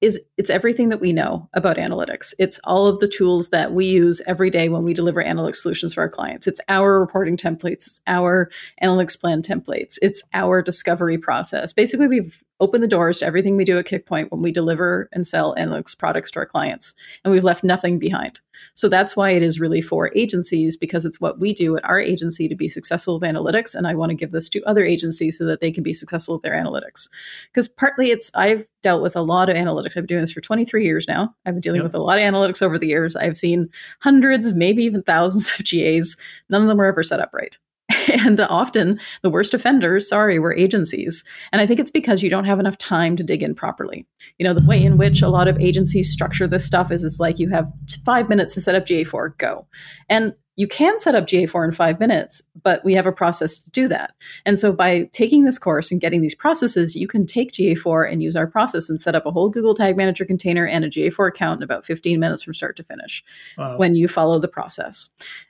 is 0.00 0.20
it's 0.36 0.50
everything 0.50 0.88
that 0.88 1.00
we 1.00 1.12
know 1.12 1.48
about 1.52 1.76
analytics. 1.76 2.32
It's 2.38 2.58
all 2.64 2.86
of 2.86 3.00
the 3.00 3.08
tools 3.08 3.50
that 3.50 3.72
we 3.72 3.86
use 3.86 4.22
every 4.26 4.50
day 4.50 4.68
when 4.68 4.82
we 4.82 4.94
deliver 4.94 5.22
analytics 5.22 5.56
solutions 5.56 5.94
for 5.94 6.00
our 6.00 6.08
clients. 6.08 6.46
It's 6.46 6.60
our 6.68 6.98
reporting 6.98 7.36
templates, 7.36 7.86
it's 7.86 8.00
our 8.06 8.50
analytics 8.82 9.20
plan 9.20 9.42
templates, 9.42 9.98
it's 10.00 10.22
our 10.32 10.62
discovery 10.62 11.18
process. 11.18 11.72
Basically, 11.72 12.08
we've 12.08 12.42
opened 12.60 12.82
the 12.82 12.88
doors 12.88 13.18
to 13.18 13.26
everything 13.26 13.56
we 13.56 13.64
do 13.64 13.78
at 13.78 13.86
Kickpoint 13.86 14.30
when 14.30 14.42
we 14.42 14.52
deliver 14.52 15.08
and 15.12 15.26
sell 15.26 15.54
analytics 15.56 15.96
products 15.96 16.30
to 16.32 16.38
our 16.38 16.46
clients, 16.46 16.94
and 17.24 17.32
we've 17.32 17.44
left 17.44 17.64
nothing 17.64 17.98
behind. 17.98 18.40
So 18.74 18.88
that's 18.88 19.16
why 19.16 19.30
it 19.30 19.42
is 19.42 19.60
really 19.60 19.80
for 19.80 20.10
agencies 20.14 20.76
because 20.76 21.04
it's 21.04 21.20
what 21.20 21.40
we 21.40 21.52
do 21.52 21.76
at 21.76 21.84
our 21.84 22.00
agency 22.00 22.48
to 22.48 22.54
be 22.54 22.68
successful 22.68 23.18
with 23.18 23.28
analytics, 23.28 23.74
and 23.74 23.86
I 23.86 23.94
want 23.94 24.10
to 24.10 24.16
give 24.16 24.30
this 24.30 24.48
to 24.50 24.62
other 24.64 24.84
agencies 24.84 25.38
so 25.38 25.44
that 25.46 25.60
they 25.60 25.72
can 25.72 25.82
be 25.82 25.92
successful 25.92 26.34
with 26.34 26.42
their 26.42 26.54
analytics. 26.54 27.08
Because 27.46 27.68
partly 27.68 28.10
it's 28.10 28.30
I've 28.34 28.66
dealt 28.82 29.02
with 29.02 29.16
a 29.16 29.22
lot 29.22 29.48
of 29.48 29.56
analytics. 29.56 29.96
I've 29.96 30.06
been 30.06 30.06
doing 30.06 30.20
this 30.20 30.32
for 30.32 30.40
23 30.40 30.84
years 30.84 31.06
now. 31.08 31.34
I've 31.46 31.54
been 31.54 31.60
dealing 31.60 31.80
yep. 31.80 31.84
with 31.84 31.94
a 31.94 31.98
lot 31.98 32.18
of 32.18 32.22
analytics 32.22 32.62
over 32.62 32.78
the 32.78 32.88
years. 32.88 33.16
I've 33.16 33.36
seen 33.36 33.68
hundreds, 34.00 34.52
maybe 34.54 34.84
even 34.84 35.02
thousands 35.02 35.58
of 35.58 35.66
GAs. 35.66 36.16
None 36.48 36.62
of 36.62 36.68
them 36.68 36.78
were 36.78 36.86
ever 36.86 37.02
set 37.02 37.20
up 37.20 37.30
right. 37.32 37.58
and 38.12 38.40
often 38.40 39.00
the 39.22 39.30
worst 39.30 39.54
offenders, 39.54 40.08
sorry, 40.08 40.38
were 40.38 40.54
agencies. 40.54 41.24
And 41.52 41.60
I 41.60 41.66
think 41.66 41.80
it's 41.80 41.90
because 41.90 42.22
you 42.22 42.30
don't 42.30 42.44
have 42.44 42.60
enough 42.60 42.78
time 42.78 43.16
to 43.16 43.24
dig 43.24 43.42
in 43.42 43.54
properly. 43.54 44.06
You 44.38 44.44
know, 44.44 44.54
the 44.54 44.66
way 44.66 44.82
in 44.82 44.96
which 44.96 45.22
a 45.22 45.28
lot 45.28 45.48
of 45.48 45.58
agencies 45.60 46.10
structure 46.10 46.46
this 46.46 46.64
stuff 46.64 46.90
is 46.90 47.04
it's 47.04 47.20
like 47.20 47.38
you 47.38 47.48
have 47.50 47.70
five 48.04 48.28
minutes 48.28 48.54
to 48.54 48.60
set 48.60 48.74
up 48.74 48.86
GA4, 48.86 49.36
go. 49.38 49.66
And 50.08 50.34
you 50.60 50.68
can 50.68 50.98
set 50.98 51.14
up 51.14 51.26
GA4 51.26 51.64
in 51.64 51.72
five 51.72 51.98
minutes, 51.98 52.42
but 52.62 52.84
we 52.84 52.92
have 52.92 53.06
a 53.06 53.12
process 53.12 53.58
to 53.60 53.70
do 53.70 53.88
that. 53.88 54.12
And 54.44 54.58
so 54.58 54.74
by 54.74 55.08
taking 55.10 55.44
this 55.44 55.58
course 55.58 55.90
and 55.90 56.02
getting 56.02 56.20
these 56.20 56.34
processes, 56.34 56.94
you 56.94 57.08
can 57.08 57.24
take 57.24 57.52
GA4 57.52 58.12
and 58.12 58.22
use 58.22 58.36
our 58.36 58.46
process 58.46 58.90
and 58.90 59.00
set 59.00 59.14
up 59.14 59.24
a 59.24 59.30
whole 59.30 59.48
Google 59.48 59.72
Tag 59.72 59.96
Manager 59.96 60.26
container 60.26 60.66
and 60.66 60.84
a 60.84 60.90
GA4 60.90 61.28
account 61.28 61.60
in 61.60 61.62
about 61.62 61.86
15 61.86 62.20
minutes 62.20 62.42
from 62.42 62.52
start 62.52 62.76
to 62.76 62.82
finish 62.82 63.24
wow. 63.56 63.78
when 63.78 63.94
you 63.94 64.06
follow 64.06 64.38
the 64.38 64.48
process. 64.48 65.08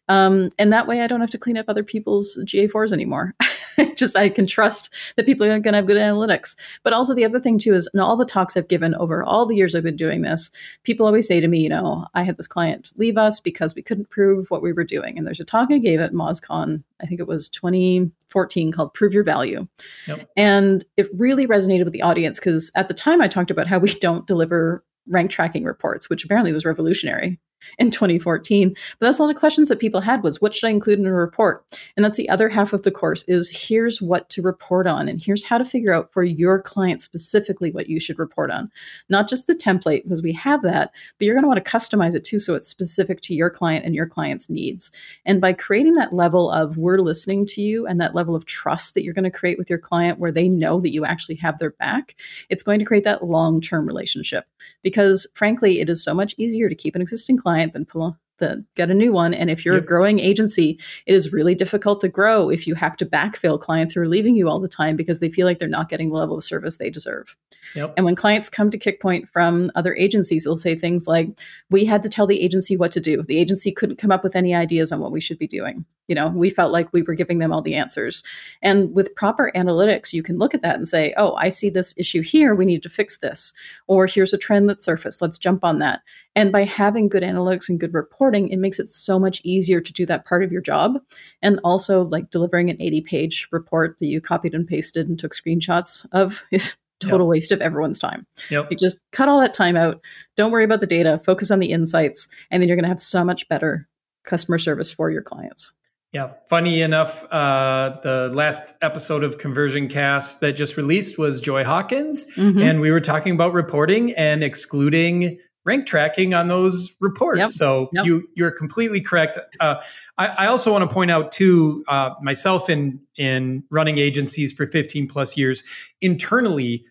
Um, 0.09 0.53
and 0.61 0.73
that 0.73 0.87
way 0.87 1.01
I 1.01 1.09
don't 1.09 1.20
have 1.20 1.31
to 1.31 1.38
clean 1.38 1.59
up 1.59 1.66
other 1.66 1.83
people's 1.83 2.38
GA4s 2.44 2.92
anymore. 2.92 3.35
just 3.94 4.16
I 4.16 4.29
can 4.29 4.46
trust 4.46 4.94
that 5.16 5.27
people 5.27 5.46
are 5.46 5.49
going 5.49 5.62
to 5.73 5.75
have 5.75 5.87
good 5.87 5.96
analytics. 5.96 6.57
But 6.83 6.92
also 6.92 7.14
the 7.14 7.25
other 7.25 7.40
thing 7.40 7.59
too 7.59 7.75
is 7.75 7.88
in 7.92 8.01
all 8.01 8.16
the 8.16 8.25
talks 8.25 8.57
I've 8.57 8.68
given 8.68 8.94
over 8.94 9.23
all 9.23 9.46
the 9.46 9.57
years 9.57 9.75
I've 9.75 9.83
been 9.83 9.96
doing 9.96 10.23
this, 10.23 10.51
people 10.85 11.07
always 11.07 11.27
say 11.27 11.40
to 11.40 11.49
me, 11.49 11.61
you 11.61 11.68
know, 11.68 12.07
I 12.14 12.23
had 12.23 12.37
this 12.37 12.46
client 12.46 12.92
leave 12.96 13.16
us 13.16 13.40
because 13.40 13.75
we 13.75 13.83
couldn't 13.83 14.11
prove 14.11 14.51
what 14.51 14.62
we 14.62 14.73
were 14.73 14.85
doing. 14.85 15.16
And 15.16 15.27
there's 15.27 15.40
a 15.40 15.44
talk 15.44 15.68
I 15.70 15.79
gave 15.79 16.01
at 16.01 16.12
MozCon, 16.12 16.83
I 17.01 17.07
think 17.07 17.20
it 17.20 17.27
was 17.27 17.49
2014 17.49 18.73
called 18.73 18.94
Prove 18.94 19.12
Your 19.12 19.25
Value. 19.25 19.66
Yep. 20.07 20.29
And 20.37 20.85
it 20.96 21.09
really 21.14 21.46
resonated 21.46 21.85
with 21.85 21.92
the 21.92 22.03
audience 22.03 22.38
because 22.38 22.70
at 22.75 22.88
the 22.88 22.94
time 22.94 23.20
I 23.20 23.29
talked 23.29 23.51
about 23.51 23.66
how 23.66 23.79
we 23.79 23.90
don't 24.01 24.27
deliver 24.27 24.85
rank 25.09 25.31
tracking 25.31 25.64
reports, 25.64 26.09
which 26.09 26.25
apparently 26.25 26.53
was 26.53 26.64
revolutionary 26.64 27.38
in 27.79 27.90
2014 27.90 28.75
but 28.99 29.07
that's 29.07 29.20
lot 29.20 29.31
of 29.31 29.37
questions 29.37 29.68
that 29.68 29.79
people 29.79 30.01
had 30.01 30.23
was 30.23 30.40
what 30.40 30.55
should 30.55 30.66
i 30.66 30.70
include 30.70 30.99
in 30.99 31.07
a 31.07 31.12
report? 31.12 31.64
And 31.96 32.05
that's 32.05 32.16
the 32.16 32.29
other 32.29 32.49
half 32.49 32.73
of 32.73 32.83
the 32.83 32.90
course 32.90 33.25
is 33.29 33.51
here's 33.68 34.01
what 34.01 34.29
to 34.31 34.42
report 34.42 34.87
on 34.87 35.09
and 35.09 35.23
here's 35.23 35.44
how 35.44 35.59
to 35.59 35.64
figure 35.64 35.92
out 35.92 36.12
for 36.12 36.23
your 36.23 36.61
client 36.61 37.03
specifically 37.03 37.70
what 37.70 37.88
you 37.88 38.01
should 38.01 38.18
report 38.18 38.51
on. 38.51 38.70
Not 39.09 39.29
just 39.29 39.46
the 39.46 39.55
template 39.55 40.05
because 40.05 40.23
we 40.23 40.33
have 40.33 40.62
that 40.62 40.92
but 41.18 41.25
you're 41.25 41.35
going 41.35 41.44
to 41.44 41.49
want 41.49 41.64
to 41.64 41.70
customize 41.70 42.14
it 42.14 42.25
too 42.25 42.38
so 42.38 42.55
it's 42.55 42.68
specific 42.68 43.20
to 43.23 43.35
your 43.35 43.51
client 43.51 43.85
and 43.85 43.94
your 43.94 44.07
client's 44.07 44.49
needs. 44.49 44.90
And 45.25 45.40
by 45.40 45.53
creating 45.53 45.94
that 45.94 46.14
level 46.14 46.51
of 46.51 46.77
we're 46.77 46.99
listening 46.99 47.46
to 47.49 47.61
you 47.61 47.87
and 47.87 48.01
that 48.01 48.14
level 48.14 48.35
of 48.35 48.46
trust 48.46 48.94
that 48.94 49.05
you're 49.05 49.14
going 49.14 49.25
to 49.25 49.31
create 49.31 49.59
with 49.59 49.70
your 49.70 49.79
client 49.79 50.18
where 50.18 50.33
they 50.33 50.49
know 50.49 50.81
that 50.81 50.92
you 50.92 51.05
actually 51.05 51.37
have 51.37 51.59
their 51.59 51.73
back 51.73 52.14
it's 52.49 52.62
going 52.62 52.79
to 52.79 52.85
create 52.85 53.05
that 53.05 53.25
long-term 53.25 53.87
relationship. 53.87 54.46
Because 54.83 55.27
frankly 55.35 55.81
it 55.81 55.88
is 55.88 56.03
so 56.03 56.14
much 56.14 56.35
easier 56.38 56.68
to 56.68 56.75
keep 56.75 56.94
an 56.94 57.03
existing 57.03 57.37
client 57.37 57.49
client, 57.50 57.72
then 57.72 57.84
pull 57.84 58.16
the 58.40 58.64
get 58.74 58.90
a 58.90 58.94
new 58.94 59.12
one. 59.12 59.32
And 59.32 59.50
if 59.50 59.64
you're 59.64 59.76
yep. 59.76 59.84
a 59.84 59.86
growing 59.86 60.18
agency, 60.18 60.80
it 61.06 61.14
is 61.14 61.32
really 61.32 61.54
difficult 61.54 62.00
to 62.00 62.08
grow 62.08 62.50
if 62.50 62.66
you 62.66 62.74
have 62.74 62.96
to 62.96 63.06
backfill 63.06 63.60
clients 63.60 63.92
who 63.92 64.00
are 64.00 64.08
leaving 64.08 64.34
you 64.34 64.48
all 64.48 64.58
the 64.58 64.66
time 64.66 64.96
because 64.96 65.20
they 65.20 65.30
feel 65.30 65.46
like 65.46 65.58
they're 65.58 65.68
not 65.68 65.88
getting 65.88 66.08
the 66.08 66.16
level 66.16 66.38
of 66.38 66.44
service 66.44 66.78
they 66.78 66.90
deserve. 66.90 67.36
Yep. 67.76 67.94
And 67.96 68.04
when 68.04 68.16
clients 68.16 68.48
come 68.48 68.70
to 68.70 68.78
Kickpoint 68.78 69.28
from 69.28 69.70
other 69.74 69.94
agencies, 69.94 70.44
they'll 70.44 70.56
say 70.56 70.74
things 70.74 71.06
like, 71.06 71.28
"We 71.70 71.84
had 71.84 72.02
to 72.02 72.08
tell 72.08 72.26
the 72.26 72.40
agency 72.40 72.76
what 72.76 72.92
to 72.92 73.00
do. 73.00 73.22
The 73.22 73.38
agency 73.38 73.70
couldn't 73.70 73.96
come 73.96 74.10
up 74.10 74.24
with 74.24 74.34
any 74.34 74.54
ideas 74.54 74.90
on 74.90 75.00
what 75.00 75.12
we 75.12 75.20
should 75.20 75.38
be 75.38 75.46
doing. 75.46 75.84
You 76.08 76.14
know, 76.16 76.28
we 76.30 76.50
felt 76.50 76.72
like 76.72 76.92
we 76.92 77.02
were 77.02 77.14
giving 77.14 77.38
them 77.38 77.52
all 77.52 77.62
the 77.62 77.76
answers." 77.76 78.24
And 78.62 78.94
with 78.94 79.14
proper 79.14 79.52
analytics, 79.54 80.12
you 80.12 80.22
can 80.22 80.38
look 80.38 80.54
at 80.54 80.62
that 80.62 80.76
and 80.76 80.88
say, 80.88 81.12
"Oh, 81.16 81.34
I 81.34 81.50
see 81.50 81.70
this 81.70 81.94
issue 81.96 82.22
here. 82.22 82.54
We 82.54 82.64
need 82.64 82.82
to 82.82 82.88
fix 82.88 83.18
this." 83.18 83.52
Or 83.86 84.06
here's 84.06 84.32
a 84.32 84.38
trend 84.38 84.68
that 84.70 84.82
surfaced. 84.82 85.20
Let's 85.20 85.38
jump 85.38 85.62
on 85.62 85.78
that. 85.80 86.00
And 86.36 86.52
by 86.52 86.64
having 86.64 87.08
good 87.08 87.22
analytics 87.22 87.68
and 87.68 87.80
good 87.80 87.92
reporting, 87.92 88.48
it 88.50 88.58
makes 88.58 88.78
it 88.78 88.88
so 88.88 89.18
much 89.18 89.40
easier 89.42 89.80
to 89.80 89.92
do 89.92 90.06
that 90.06 90.24
part 90.24 90.44
of 90.44 90.52
your 90.52 90.60
job. 90.60 90.98
And 91.42 91.58
also, 91.64 92.04
like 92.04 92.30
delivering 92.30 92.70
an 92.70 92.80
80 92.80 93.00
page 93.02 93.48
report 93.50 93.98
that 93.98 94.06
you 94.06 94.20
copied 94.20 94.54
and 94.54 94.66
pasted 94.66 95.08
and 95.08 95.18
took 95.18 95.32
screenshots 95.34 96.06
of 96.12 96.42
is 96.50 96.76
total 97.00 97.26
yep. 97.26 97.30
waste 97.30 97.52
of 97.52 97.60
everyone's 97.60 97.98
time. 97.98 98.26
Yep. 98.50 98.68
You 98.70 98.76
just 98.76 99.00
cut 99.12 99.28
all 99.28 99.40
that 99.40 99.54
time 99.54 99.76
out. 99.76 100.00
Don't 100.36 100.52
worry 100.52 100.64
about 100.64 100.80
the 100.80 100.86
data, 100.86 101.20
focus 101.24 101.50
on 101.50 101.58
the 101.58 101.72
insights, 101.72 102.28
and 102.50 102.62
then 102.62 102.68
you're 102.68 102.76
going 102.76 102.84
to 102.84 102.90
have 102.90 103.02
so 103.02 103.24
much 103.24 103.48
better 103.48 103.88
customer 104.24 104.58
service 104.58 104.92
for 104.92 105.10
your 105.10 105.22
clients. 105.22 105.72
Yeah, 106.12 106.32
funny 106.48 106.82
enough, 106.82 107.24
uh, 107.32 108.00
the 108.02 108.32
last 108.34 108.74
episode 108.82 109.22
of 109.22 109.38
Conversion 109.38 109.88
Cast 109.88 110.40
that 110.40 110.54
just 110.54 110.76
released 110.76 111.18
was 111.18 111.40
Joy 111.40 111.62
Hawkins, 111.62 112.26
mm-hmm. 112.34 112.60
and 112.60 112.80
we 112.80 112.90
were 112.90 113.00
talking 113.00 113.32
about 113.32 113.52
reporting 113.52 114.12
and 114.14 114.42
excluding 114.42 115.38
rank 115.64 115.87
tracking 115.87 116.35
on 116.35 116.49
those 116.49 116.94
reports. 117.01 117.38
Yep. 117.38 117.49
So 117.51 117.90
yep. 117.92 118.07
you 118.07 118.29
you're 118.35 118.51
completely 118.51 119.01
correct. 119.01 119.38
Uh, 119.61 119.77
I, 120.18 120.29
I, 120.29 120.46
also 120.46 120.73
want 120.73 120.88
to 120.88 120.92
point 120.92 121.11
out 121.11 121.33
too, 121.33 121.85
uh, 121.88 122.11
myself 122.23 122.70
in 122.70 123.01
in 123.16 123.64
running 123.70 123.99
agencies 123.99 124.53
for 124.53 124.66
15 124.66 125.09
plus 125.09 125.37
years, 125.37 125.62
internally, 126.01 126.85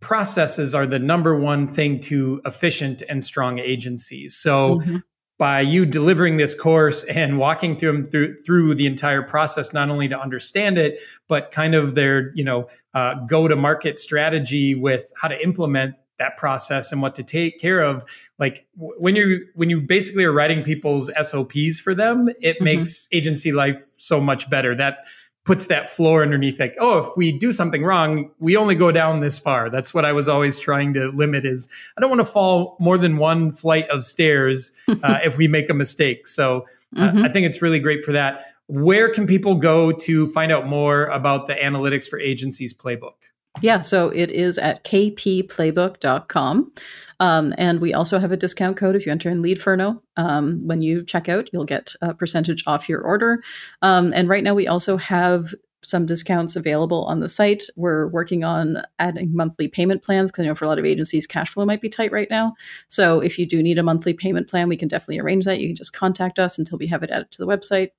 processes 0.00 0.74
are 0.74 0.86
the 0.86 0.98
number 0.98 1.38
one 1.38 1.66
thing 1.66 2.00
to 2.00 2.40
efficient 2.44 3.02
and 3.08 3.22
strong 3.22 3.58
agencies. 3.58 4.36
So. 4.36 4.78
Mm-hmm. 4.80 4.96
By 5.38 5.60
you 5.60 5.84
delivering 5.84 6.38
this 6.38 6.54
course 6.54 7.04
and 7.04 7.36
walking 7.38 7.76
through 7.76 7.92
them 7.92 8.06
through 8.06 8.38
through 8.38 8.74
the 8.74 8.86
entire 8.86 9.20
process, 9.20 9.70
not 9.74 9.90
only 9.90 10.08
to 10.08 10.18
understand 10.18 10.78
it, 10.78 10.98
but 11.28 11.50
kind 11.50 11.74
of 11.74 11.94
their 11.94 12.32
you 12.34 12.42
know 12.42 12.68
uh, 12.94 13.16
go 13.26 13.46
to 13.46 13.54
market 13.54 13.98
strategy 13.98 14.74
with 14.74 15.12
how 15.20 15.28
to 15.28 15.38
implement 15.44 15.94
that 16.18 16.36
process 16.36 16.92
and 16.92 17.02
what 17.02 17.14
to 17.14 17.22
take 17.22 17.60
care 17.60 17.80
of 17.80 18.04
like 18.38 18.66
when 18.74 19.16
you 19.16 19.46
when 19.54 19.70
you 19.70 19.80
basically 19.80 20.24
are 20.24 20.32
writing 20.32 20.62
people's 20.62 21.10
sops 21.22 21.78
for 21.78 21.94
them 21.94 22.28
it 22.40 22.56
mm-hmm. 22.56 22.64
makes 22.64 23.08
agency 23.12 23.52
life 23.52 23.84
so 23.96 24.20
much 24.20 24.48
better. 24.48 24.74
That 24.74 25.06
puts 25.44 25.66
that 25.66 25.88
floor 25.88 26.22
underneath 26.22 26.58
like 26.58 26.74
oh 26.80 26.98
if 26.98 27.16
we 27.16 27.30
do 27.32 27.52
something 27.52 27.84
wrong 27.84 28.30
we 28.40 28.56
only 28.56 28.74
go 28.74 28.90
down 28.90 29.20
this 29.20 29.38
far. 29.38 29.70
That's 29.70 29.92
what 29.92 30.04
i 30.04 30.12
was 30.12 30.28
always 30.28 30.58
trying 30.58 30.94
to 30.94 31.08
limit 31.08 31.44
is 31.44 31.68
i 31.96 32.00
don't 32.00 32.10
want 32.10 32.20
to 32.20 32.32
fall 32.32 32.76
more 32.80 32.98
than 32.98 33.16
one 33.16 33.52
flight 33.52 33.88
of 33.90 34.04
stairs 34.04 34.72
uh, 34.88 35.18
if 35.24 35.36
we 35.36 35.48
make 35.48 35.70
a 35.70 35.74
mistake. 35.74 36.26
So 36.26 36.66
uh, 36.96 37.08
mm-hmm. 37.08 37.24
i 37.24 37.28
think 37.28 37.46
it's 37.46 37.62
really 37.62 37.80
great 37.80 38.02
for 38.02 38.12
that. 38.12 38.46
Where 38.68 39.08
can 39.08 39.28
people 39.28 39.54
go 39.54 39.92
to 39.92 40.26
find 40.26 40.50
out 40.50 40.66
more 40.66 41.04
about 41.06 41.46
the 41.46 41.54
analytics 41.54 42.08
for 42.08 42.18
agencies 42.18 42.74
playbook 42.74 43.14
yeah, 43.60 43.80
so 43.80 44.08
it 44.10 44.30
is 44.30 44.58
at 44.58 44.84
kpplaybook.com. 44.84 46.72
Um, 47.18 47.54
and 47.56 47.80
we 47.80 47.94
also 47.94 48.18
have 48.18 48.32
a 48.32 48.36
discount 48.36 48.76
code 48.76 48.94
if 48.94 49.06
you 49.06 49.12
enter 49.12 49.30
in 49.30 49.42
Leadferno. 49.42 50.02
Um, 50.16 50.66
when 50.66 50.82
you 50.82 51.02
check 51.04 51.28
out, 51.28 51.48
you'll 51.52 51.64
get 51.64 51.94
a 52.02 52.14
percentage 52.14 52.62
off 52.66 52.88
your 52.88 53.00
order. 53.00 53.42
Um, 53.82 54.12
and 54.14 54.28
right 54.28 54.44
now, 54.44 54.54
we 54.54 54.66
also 54.66 54.96
have 54.98 55.54
some 55.84 56.06
discounts 56.06 56.56
available 56.56 57.04
on 57.04 57.20
the 57.20 57.28
site. 57.28 57.64
We're 57.76 58.08
working 58.08 58.44
on 58.44 58.82
adding 58.98 59.34
monthly 59.34 59.68
payment 59.68 60.02
plans 60.02 60.30
because 60.30 60.44
I 60.44 60.48
know 60.48 60.54
for 60.54 60.64
a 60.64 60.68
lot 60.68 60.78
of 60.78 60.84
agencies, 60.84 61.26
cash 61.26 61.50
flow 61.50 61.64
might 61.64 61.80
be 61.80 61.88
tight 61.88 62.12
right 62.12 62.28
now. 62.30 62.54
So 62.88 63.20
if 63.20 63.38
you 63.38 63.46
do 63.46 63.62
need 63.62 63.78
a 63.78 63.82
monthly 63.82 64.12
payment 64.12 64.48
plan, 64.48 64.68
we 64.68 64.76
can 64.76 64.88
definitely 64.88 65.20
arrange 65.20 65.44
that. 65.44 65.60
You 65.60 65.68
can 65.68 65.76
just 65.76 65.92
contact 65.92 66.38
us 66.38 66.58
until 66.58 66.78
we 66.78 66.86
have 66.88 67.02
it 67.02 67.10
added 67.10 67.30
to 67.32 67.38
the 67.38 67.46
website. 67.46 67.90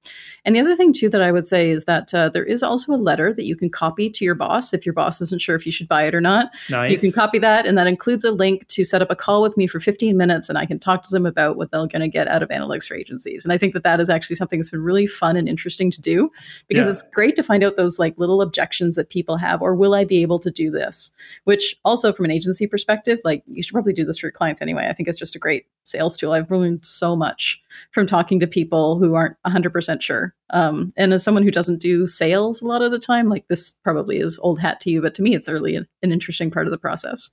And 0.44 0.56
the 0.56 0.60
other 0.60 0.76
thing, 0.76 0.94
too, 0.94 1.10
that 1.10 1.22
I 1.22 1.32
would 1.32 1.48
say 1.48 1.70
is 1.70 1.86
that 1.86 2.14
uh, 2.14 2.30
there 2.30 2.44
is 2.44 2.64
also 2.64 2.94
a 2.94 2.98
letter 2.98 3.34
that 3.34 3.46
you 3.46 3.56
can 3.56 3.70
copy 3.70 4.10
to 4.10 4.26
your 4.26 4.36
boss 4.36 4.74
if 4.74 4.86
your 4.86 4.94
boss 4.94 5.22
isn't 5.22 5.42
sure 5.42 5.56
if 5.56 5.66
you 5.66 5.72
should 5.72 5.88
buy 5.88 6.04
it 6.04 6.16
or 6.16 6.22
not. 6.22 6.50
Nice. 6.70 6.92
You 6.92 7.00
can 7.00 7.12
copy 7.12 7.40
that, 7.40 7.66
and 7.66 7.78
that 7.78 7.88
includes 7.88 8.24
a 8.24 8.32
link 8.32 8.68
to 8.68 8.84
set 8.84 9.02
up 9.02 9.12
a 9.12 9.16
call 9.16 9.42
with 9.42 9.56
me 9.58 9.68
for 9.68 9.80
15 9.80 10.18
minutes, 10.18 10.50
and 10.50 10.58
I 10.58 10.66
can 10.66 10.80
talk 10.80 11.04
to 11.04 11.12
them 11.12 11.26
about 11.26 11.58
what 11.58 11.72
they're 11.72 11.88
going 11.88 12.02
to 12.02 12.08
get 12.08 12.28
out 12.28 12.44
of 12.44 12.50
analytics 12.50 12.88
for 12.88 12.96
agencies. 12.96 13.46
And 13.46 13.54
I 13.54 13.58
think 13.58 13.74
that 13.74 13.84
that 13.84 14.00
is 14.00 14.10
actually 14.10 14.36
something 14.36 14.60
that's 14.60 14.72
been 14.72 14.84
really 14.84 15.08
fun 15.08 15.36
and 15.36 15.48
interesting 15.48 15.92
to 15.92 16.02
do 16.02 16.32
because 16.68 16.88
yeah. 16.88 16.92
it's 16.92 17.04
great 17.14 17.36
to 17.36 17.44
find 17.44 17.64
out 17.64 17.67
those 17.76 18.00
like 18.00 18.18
little 18.18 18.42
objections 18.42 18.96
that 18.96 19.10
people 19.10 19.38
have 19.38 19.62
or 19.62 19.76
will 19.76 19.94
i 19.94 20.04
be 20.04 20.22
able 20.22 20.40
to 20.40 20.52
do 20.52 20.72
this? 20.72 21.12
Which 21.44 21.76
also 21.84 22.14
from 22.14 22.26
an 22.26 22.32
agency 22.32 22.68
perspective 22.68 23.20
like 23.24 23.44
you 23.48 23.62
should 23.62 23.74
probably 23.74 23.94
do 23.94 24.06
this 24.06 24.20
for 24.20 24.28
your 24.28 24.32
clients 24.32 24.62
anyway. 24.62 24.88
I 24.90 24.94
think 24.94 25.10
it's 25.10 25.20
just 25.20 25.36
a 25.36 25.40
great 25.40 25.66
sales 25.84 26.18
tool. 26.18 26.32
I've 26.32 26.50
learned 26.50 26.86
so 26.86 27.16
much 27.16 27.62
from 27.92 28.08
talking 28.08 28.40
to 28.40 28.48
people 28.48 28.98
who 28.98 29.16
aren't 29.16 29.36
100% 29.46 30.02
sure. 30.02 30.34
Um, 30.50 30.94
and 30.96 31.14
as 31.14 31.24
someone 31.24 31.44
who 31.44 31.52
doesn't 31.52 31.82
do 31.82 32.08
sales 32.08 32.62
a 32.62 32.68
lot 32.68 32.82
of 32.82 32.92
the 32.92 33.00
time 33.00 33.28
like 33.28 33.48
this 33.48 33.74
probably 33.84 34.18
is 34.18 34.40
old 34.40 34.60
hat 34.60 34.80
to 34.82 34.90
you 34.90 35.02
but 35.02 35.14
to 35.16 35.22
me 35.22 35.36
it's 35.36 35.50
really 35.50 35.76
an, 35.76 35.88
an 36.02 36.12
interesting 36.12 36.50
part 36.52 36.68
of 36.68 36.72
the 36.72 36.78
process. 36.78 37.32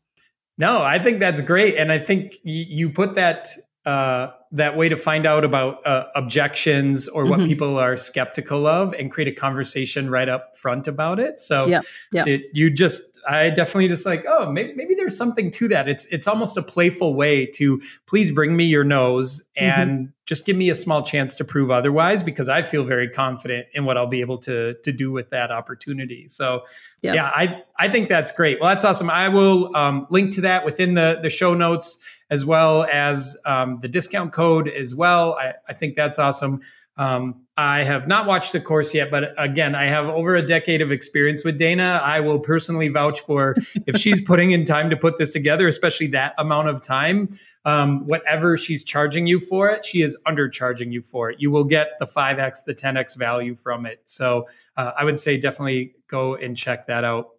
No, 0.57 0.83
I 0.83 0.99
think 1.01 1.19
that's 1.19 1.41
great, 1.41 1.77
and 1.77 1.91
I 1.91 1.99
think 1.99 2.39
you 2.45 2.89
put 2.89 3.15
that 3.17 3.49
uh, 3.87 4.29
that 4.53 4.77
way 4.77 4.89
to 4.89 4.97
find 4.97 5.27
out 5.27 5.45
about 5.45 5.87
uh, 5.87 6.07
objections 6.15 7.09
or 7.09 7.27
what 7.27 7.41
mm-hmm. 7.41 7.49
people 7.49 7.79
are 7.79 7.97
skeptical 7.97 8.67
of, 8.67 8.95
and 8.95 9.11
create 9.11 9.29
a 9.29 9.33
conversation 9.33 10.11
right 10.11 10.29
up 10.29 10.57
front 10.57 10.87
about 10.87 11.21
it. 11.21 11.39
So, 11.39 11.67
yeah. 11.67 11.81
It, 12.27 12.43
you 12.53 12.71
just 12.71 13.14
I 13.27 13.51
definitely 13.51 13.89
just 13.89 14.07
like, 14.07 14.25
oh, 14.29 14.51
maybe, 14.51 14.75
maybe 14.75 14.95
there's 14.95 15.17
something 15.17 15.51
to 15.53 15.69
that. 15.69 15.89
It's 15.89 16.05
it's 16.07 16.27
almost 16.27 16.57
a 16.57 16.63
playful 16.63 17.15
way 17.15 17.47
to 17.55 17.81
please 18.07 18.31
bring 18.31 18.57
me 18.57 18.65
your 18.65 18.85
nose 18.85 19.43
mm-hmm. 19.59 19.65
and 19.65 19.91
mm-hmm. 19.91 20.11
just 20.27 20.47
give 20.47 20.57
me 20.57 20.71
a 20.71 20.75
small 20.75 21.03
chance 21.03 21.35
to 21.37 21.45
prove 21.45 21.71
otherwise 21.71 22.23
because 22.23 22.49
I 22.49 22.63
feel 22.63 22.85
very 22.85 23.09
confident 23.09 23.67
in 23.73 23.85
what 23.85 23.97
I'll 23.97 24.07
be 24.07 24.21
able 24.21 24.39
to 24.39 24.75
to 24.83 24.93
do 24.93 25.11
with 25.11 25.31
that 25.31 25.51
opportunity. 25.51 26.29
So 26.29 26.63
yeah, 27.03 27.15
yeah 27.15 27.31
I 27.35 27.63
I 27.79 27.89
think 27.89 28.09
that's 28.09 28.33
great. 28.33 28.61
Well, 28.61 28.69
that's 28.69 28.85
awesome. 28.85 29.11
I 29.11 29.29
will 29.29 29.75
um, 29.77 30.07
link 30.11 30.35
to 30.35 30.43
that 30.43 30.65
within 30.65 30.95
the 30.95 31.19
the 31.23 31.31
show 31.31 31.55
notes 31.55 31.99
as 32.31 32.45
well 32.45 32.85
as 32.91 33.37
um, 33.45 33.79
the 33.81 33.89
discount 33.89 34.33
code 34.33 34.69
as 34.69 34.95
well. 34.95 35.35
I, 35.35 35.55
I 35.69 35.73
think 35.73 35.95
that's 35.95 36.19
awesome. 36.19 36.61
Um, 36.97 37.45
I 37.57 37.85
have 37.85 38.09
not 38.09 38.27
watched 38.27 38.53
the 38.53 38.61
course 38.61 38.95
yet, 38.95 39.11
but 39.11 39.33
again, 39.37 39.75
I 39.75 39.85
have 39.85 40.07
over 40.07 40.35
a 40.35 40.43
decade 40.43 40.81
of 40.81 40.91
experience 40.91 41.45
with 41.45 41.59
Dana. 41.59 42.01
I 42.03 42.21
will 42.21 42.39
personally 42.41 42.89
vouch 42.89 43.21
for 43.21 43.57
if 43.87 43.97
she's 43.97 44.21
putting 44.21 44.53
in 44.53 44.65
time 44.65 44.91
to 44.91 44.97
put 44.97 45.19
this 45.19 45.33
together, 45.33 45.67
especially 45.69 46.09
that 46.09 46.35
amount 46.39 46.69
of 46.69 46.83
time, 46.83 47.31
um, 47.65 48.07
whatever 48.07 48.57
she's 48.57 48.85
charging 48.85 49.27
you 49.27 49.39
for 49.39 49.69
it, 49.69 49.85
she 49.85 50.03
is 50.03 50.17
undercharging 50.27 50.93
you 50.93 51.03
for 51.03 51.31
it. 51.31 51.41
You 51.41 51.51
will 51.51 51.65
get 51.65 51.91
the 52.01 52.07
5x, 52.07 52.65
the 52.65 52.75
10x 52.75 53.17
value 53.17 53.55
from 53.55 53.87
it. 53.87 54.01
So 54.05 54.49
uh, 54.77 54.93
I 54.97 55.05
would 55.05 55.19
say 55.19 55.37
definitely 55.37 55.95
go 56.09 56.35
and 56.35 56.57
check 56.57 56.87
that 56.87 57.05
out. 57.05 57.31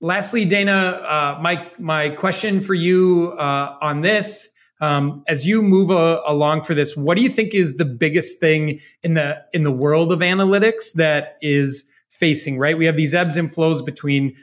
Lastly, 0.00 0.44
Dana, 0.44 0.72
uh, 0.72 1.38
my 1.40 1.70
my 1.78 2.10
question 2.10 2.60
for 2.60 2.74
you 2.74 3.34
uh, 3.38 3.78
on 3.80 4.02
this 4.02 4.50
um, 4.84 5.22
as 5.26 5.46
you 5.46 5.62
move 5.62 5.90
a, 5.90 6.20
along 6.26 6.62
for 6.62 6.74
this, 6.74 6.96
what 6.96 7.16
do 7.16 7.22
you 7.22 7.28
think 7.28 7.54
is 7.54 7.76
the 7.76 7.84
biggest 7.84 8.38
thing 8.38 8.80
in 9.02 9.14
the 9.14 9.42
in 9.52 9.62
the 9.62 9.72
world 9.72 10.12
of 10.12 10.20
analytics 10.20 10.92
that 10.94 11.36
is 11.40 11.84
facing? 12.10 12.58
Right, 12.58 12.76
we 12.76 12.86
have 12.86 12.96
these 12.96 13.14
ebbs 13.14 13.36
and 13.36 13.52
flows 13.52 13.82
between 13.82 14.34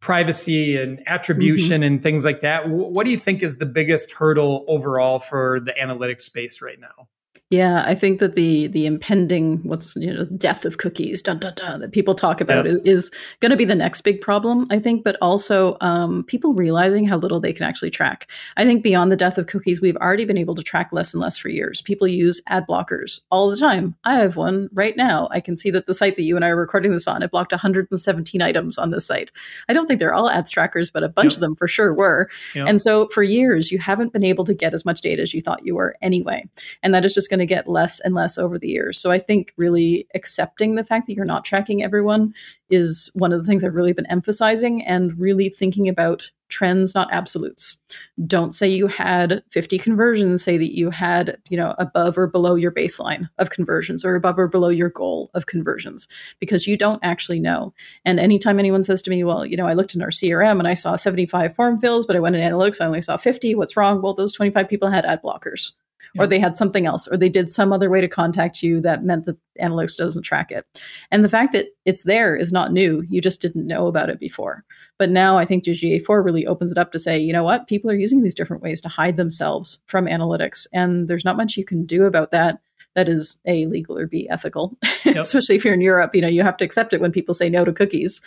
privacy 0.00 0.76
and 0.76 1.00
attribution 1.06 1.82
mm-hmm. 1.82 1.94
and 1.94 2.02
things 2.02 2.24
like 2.24 2.40
that. 2.40 2.68
What 2.68 3.06
do 3.06 3.12
you 3.12 3.18
think 3.18 3.42
is 3.42 3.58
the 3.58 3.66
biggest 3.66 4.12
hurdle 4.12 4.64
overall 4.66 5.20
for 5.20 5.60
the 5.60 5.72
analytics 5.80 6.22
space 6.22 6.60
right 6.60 6.80
now? 6.80 7.08
Yeah, 7.52 7.84
I 7.86 7.94
think 7.94 8.18
that 8.20 8.34
the 8.34 8.68
the 8.68 8.86
impending 8.86 9.58
what's 9.58 9.94
you 9.96 10.10
know 10.10 10.24
death 10.24 10.64
of 10.64 10.78
cookies 10.78 11.20
dun, 11.20 11.38
dun, 11.38 11.52
dun, 11.54 11.80
that 11.80 11.92
people 11.92 12.14
talk 12.14 12.40
about 12.40 12.64
yep. 12.64 12.76
is, 12.76 12.80
is 12.80 13.10
going 13.40 13.50
to 13.50 13.58
be 13.58 13.66
the 13.66 13.74
next 13.74 14.00
big 14.00 14.22
problem. 14.22 14.66
I 14.70 14.78
think, 14.78 15.04
but 15.04 15.18
also 15.20 15.76
um, 15.82 16.24
people 16.24 16.54
realizing 16.54 17.06
how 17.06 17.18
little 17.18 17.40
they 17.40 17.52
can 17.52 17.66
actually 17.66 17.90
track. 17.90 18.30
I 18.56 18.64
think 18.64 18.82
beyond 18.82 19.12
the 19.12 19.18
death 19.18 19.36
of 19.36 19.48
cookies, 19.48 19.82
we've 19.82 19.98
already 19.98 20.24
been 20.24 20.38
able 20.38 20.54
to 20.54 20.62
track 20.62 20.94
less 20.94 21.12
and 21.12 21.20
less 21.20 21.36
for 21.36 21.50
years. 21.50 21.82
People 21.82 22.08
use 22.08 22.40
ad 22.46 22.64
blockers 22.66 23.20
all 23.30 23.50
the 23.50 23.56
time. 23.56 23.96
I 24.04 24.14
have 24.14 24.36
one 24.36 24.70
right 24.72 24.96
now. 24.96 25.28
I 25.30 25.40
can 25.40 25.58
see 25.58 25.70
that 25.72 25.84
the 25.84 25.92
site 25.92 26.16
that 26.16 26.22
you 26.22 26.36
and 26.36 26.46
I 26.46 26.48
are 26.48 26.56
recording 26.56 26.92
this 26.92 27.06
on, 27.06 27.22
it 27.22 27.30
blocked 27.30 27.52
117 27.52 28.40
items 28.40 28.78
on 28.78 28.92
this 28.92 29.04
site. 29.04 29.30
I 29.68 29.74
don't 29.74 29.86
think 29.86 30.00
they're 30.00 30.14
all 30.14 30.30
ads 30.30 30.50
trackers, 30.50 30.90
but 30.90 31.04
a 31.04 31.08
bunch 31.10 31.32
yep. 31.32 31.36
of 31.36 31.40
them 31.40 31.54
for 31.54 31.68
sure 31.68 31.92
were. 31.92 32.30
Yep. 32.54 32.66
And 32.66 32.80
so 32.80 33.08
for 33.08 33.22
years, 33.22 33.70
you 33.70 33.78
haven't 33.78 34.14
been 34.14 34.24
able 34.24 34.46
to 34.46 34.54
get 34.54 34.72
as 34.72 34.86
much 34.86 35.02
data 35.02 35.20
as 35.20 35.34
you 35.34 35.42
thought 35.42 35.66
you 35.66 35.74
were 35.74 35.96
anyway, 36.00 36.48
and 36.82 36.94
that 36.94 37.04
is 37.04 37.12
just 37.12 37.28
going 37.28 37.41
to 37.42 37.54
get 37.54 37.68
less 37.68 38.00
and 38.00 38.14
less 38.14 38.38
over 38.38 38.58
the 38.58 38.68
years. 38.68 38.98
So 38.98 39.10
I 39.10 39.18
think 39.18 39.52
really 39.56 40.06
accepting 40.14 40.74
the 40.74 40.84
fact 40.84 41.06
that 41.06 41.14
you're 41.14 41.24
not 41.24 41.44
tracking 41.44 41.82
everyone 41.82 42.34
is 42.70 43.10
one 43.14 43.32
of 43.32 43.38
the 43.38 43.44
things 43.44 43.62
I've 43.62 43.74
really 43.74 43.92
been 43.92 44.10
emphasizing 44.10 44.84
and 44.84 45.18
really 45.18 45.48
thinking 45.48 45.88
about 45.88 46.30
trends 46.52 46.94
not 46.94 47.08
absolutes. 47.10 47.80
Don't 48.26 48.54
say 48.54 48.68
you 48.68 48.86
had 48.86 49.42
50 49.50 49.78
conversions 49.78 50.44
say 50.44 50.58
that 50.58 50.76
you 50.76 50.90
had 50.90 51.38
you 51.48 51.56
know 51.56 51.74
above 51.78 52.16
or 52.18 52.26
below 52.26 52.54
your 52.54 52.70
baseline 52.70 53.28
of 53.38 53.50
conversions 53.50 54.04
or 54.04 54.14
above 54.14 54.38
or 54.38 54.46
below 54.46 54.68
your 54.68 54.90
goal 54.90 55.30
of 55.34 55.46
conversions 55.46 56.06
because 56.38 56.66
you 56.66 56.76
don't 56.76 57.00
actually 57.02 57.40
know. 57.40 57.72
And 58.04 58.20
anytime 58.20 58.58
anyone 58.58 58.84
says 58.84 59.02
to 59.02 59.10
me 59.10 59.24
well 59.24 59.46
you 59.46 59.56
know 59.56 59.66
i 59.66 59.72
looked 59.72 59.94
in 59.94 60.02
our 60.02 60.10
crm 60.10 60.58
and 60.58 60.68
i 60.68 60.74
saw 60.74 60.94
75 60.94 61.54
form 61.54 61.78
fills 61.78 62.06
but 62.06 62.16
i 62.16 62.20
went 62.20 62.36
in 62.36 62.42
analytics 62.42 62.80
i 62.80 62.86
only 62.86 63.00
saw 63.00 63.16
50 63.16 63.54
what's 63.54 63.76
wrong? 63.76 64.02
Well 64.02 64.14
those 64.14 64.32
25 64.32 64.68
people 64.68 64.90
had 64.90 65.06
ad 65.06 65.22
blockers 65.22 65.72
or 66.18 66.26
they 66.26 66.38
had 66.38 66.56
something 66.56 66.86
else, 66.86 67.08
or 67.08 67.16
they 67.16 67.28
did 67.28 67.50
some 67.50 67.72
other 67.72 67.88
way 67.88 68.00
to 68.00 68.08
contact 68.08 68.62
you 68.62 68.80
that 68.80 69.04
meant 69.04 69.24
that 69.24 69.36
analytics 69.60 69.96
doesn't 69.96 70.22
track 70.22 70.50
it. 70.50 70.66
And 71.10 71.24
the 71.24 71.28
fact 71.28 71.52
that 71.52 71.66
it's 71.84 72.04
there 72.04 72.36
is 72.36 72.52
not 72.52 72.72
new. 72.72 73.04
You 73.08 73.20
just 73.20 73.40
didn't 73.40 73.66
know 73.66 73.86
about 73.86 74.10
it 74.10 74.20
before. 74.20 74.64
But 74.98 75.10
now 75.10 75.38
I 75.38 75.44
think 75.44 75.64
GA4 75.64 76.24
really 76.24 76.46
opens 76.46 76.72
it 76.72 76.78
up 76.78 76.92
to 76.92 76.98
say, 76.98 77.18
you 77.18 77.32
know 77.32 77.44
what, 77.44 77.66
people 77.66 77.90
are 77.90 77.96
using 77.96 78.22
these 78.22 78.34
different 78.34 78.62
ways 78.62 78.80
to 78.82 78.88
hide 78.88 79.16
themselves 79.16 79.80
from 79.86 80.06
analytics. 80.06 80.66
And 80.72 81.08
there's 81.08 81.24
not 81.24 81.36
much 81.36 81.56
you 81.56 81.64
can 81.64 81.84
do 81.84 82.04
about 82.04 82.30
that 82.30 82.60
that 82.94 83.08
is 83.08 83.40
a 83.46 83.66
legal 83.66 83.96
or 83.96 84.06
b 84.06 84.28
ethical. 84.28 84.76
Yep. 85.04 85.16
especially 85.16 85.56
if 85.56 85.64
you're 85.64 85.74
in 85.74 85.80
europe 85.80 86.14
you 86.14 86.20
know 86.20 86.28
you 86.28 86.42
have 86.42 86.56
to 86.58 86.64
accept 86.64 86.92
it 86.92 87.00
when 87.00 87.12
people 87.12 87.34
say 87.34 87.48
no 87.48 87.64
to 87.64 87.72
cookies. 87.72 88.22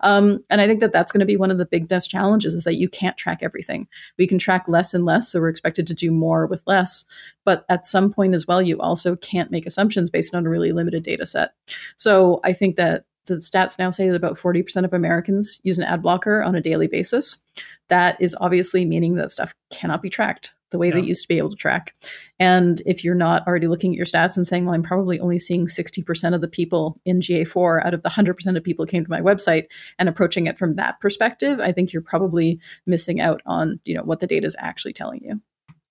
Um, 0.00 0.44
and 0.50 0.60
i 0.60 0.66
think 0.66 0.80
that 0.80 0.92
that's 0.92 1.12
going 1.12 1.20
to 1.20 1.26
be 1.26 1.36
one 1.36 1.50
of 1.50 1.58
the 1.58 1.66
biggest 1.66 2.10
challenges 2.10 2.54
is 2.54 2.64
that 2.64 2.76
you 2.76 2.88
can't 2.88 3.16
track 3.16 3.40
everything. 3.42 3.88
We 4.18 4.26
can 4.26 4.38
track 4.38 4.64
less 4.68 4.94
and 4.94 5.04
less 5.04 5.28
so 5.28 5.40
we're 5.40 5.48
expected 5.48 5.86
to 5.86 5.94
do 5.94 6.10
more 6.10 6.46
with 6.46 6.62
less. 6.66 7.04
But 7.44 7.64
at 7.68 7.86
some 7.86 8.12
point 8.12 8.34
as 8.34 8.46
well 8.46 8.62
you 8.62 8.78
also 8.80 9.16
can't 9.16 9.50
make 9.50 9.66
assumptions 9.66 10.10
based 10.10 10.34
on 10.34 10.46
a 10.46 10.50
really 10.50 10.72
limited 10.72 11.02
data 11.02 11.26
set. 11.26 11.52
So 11.96 12.40
i 12.44 12.52
think 12.52 12.76
that 12.76 13.04
the 13.26 13.36
stats 13.36 13.78
now 13.78 13.90
say 13.90 14.08
that 14.08 14.16
about 14.16 14.36
40% 14.36 14.84
of 14.84 14.92
Americans 14.92 15.60
use 15.62 15.78
an 15.78 15.84
ad 15.84 16.02
blocker 16.02 16.42
on 16.42 16.54
a 16.54 16.60
daily 16.60 16.86
basis. 16.86 17.44
That 17.88 18.16
is 18.20 18.36
obviously 18.40 18.84
meaning 18.84 19.14
that 19.16 19.30
stuff 19.30 19.54
cannot 19.70 20.02
be 20.02 20.10
tracked 20.10 20.54
the 20.70 20.78
way 20.78 20.88
yeah. 20.88 20.94
they 20.94 21.02
used 21.02 21.22
to 21.22 21.28
be 21.28 21.38
able 21.38 21.50
to 21.50 21.56
track. 21.56 21.94
And 22.38 22.82
if 22.86 23.04
you're 23.04 23.14
not 23.14 23.46
already 23.46 23.66
looking 23.66 23.92
at 23.92 23.96
your 23.96 24.06
stats 24.06 24.36
and 24.36 24.46
saying, 24.46 24.64
well, 24.64 24.74
I'm 24.74 24.82
probably 24.82 25.20
only 25.20 25.38
seeing 25.38 25.66
60% 25.66 26.34
of 26.34 26.40
the 26.40 26.48
people 26.48 27.00
in 27.04 27.20
GA4 27.20 27.84
out 27.84 27.94
of 27.94 28.02
the 28.02 28.08
100% 28.08 28.56
of 28.56 28.64
people 28.64 28.86
came 28.86 29.04
to 29.04 29.10
my 29.10 29.20
website 29.20 29.66
and 29.98 30.08
approaching 30.08 30.46
it 30.46 30.58
from 30.58 30.76
that 30.76 31.00
perspective, 31.00 31.60
I 31.60 31.72
think 31.72 31.92
you're 31.92 32.02
probably 32.02 32.60
missing 32.86 33.20
out 33.20 33.42
on, 33.46 33.80
you 33.84 33.94
know, 33.94 34.02
what 34.02 34.20
the 34.20 34.26
data 34.26 34.46
is 34.46 34.56
actually 34.58 34.92
telling 34.92 35.20
you. 35.22 35.40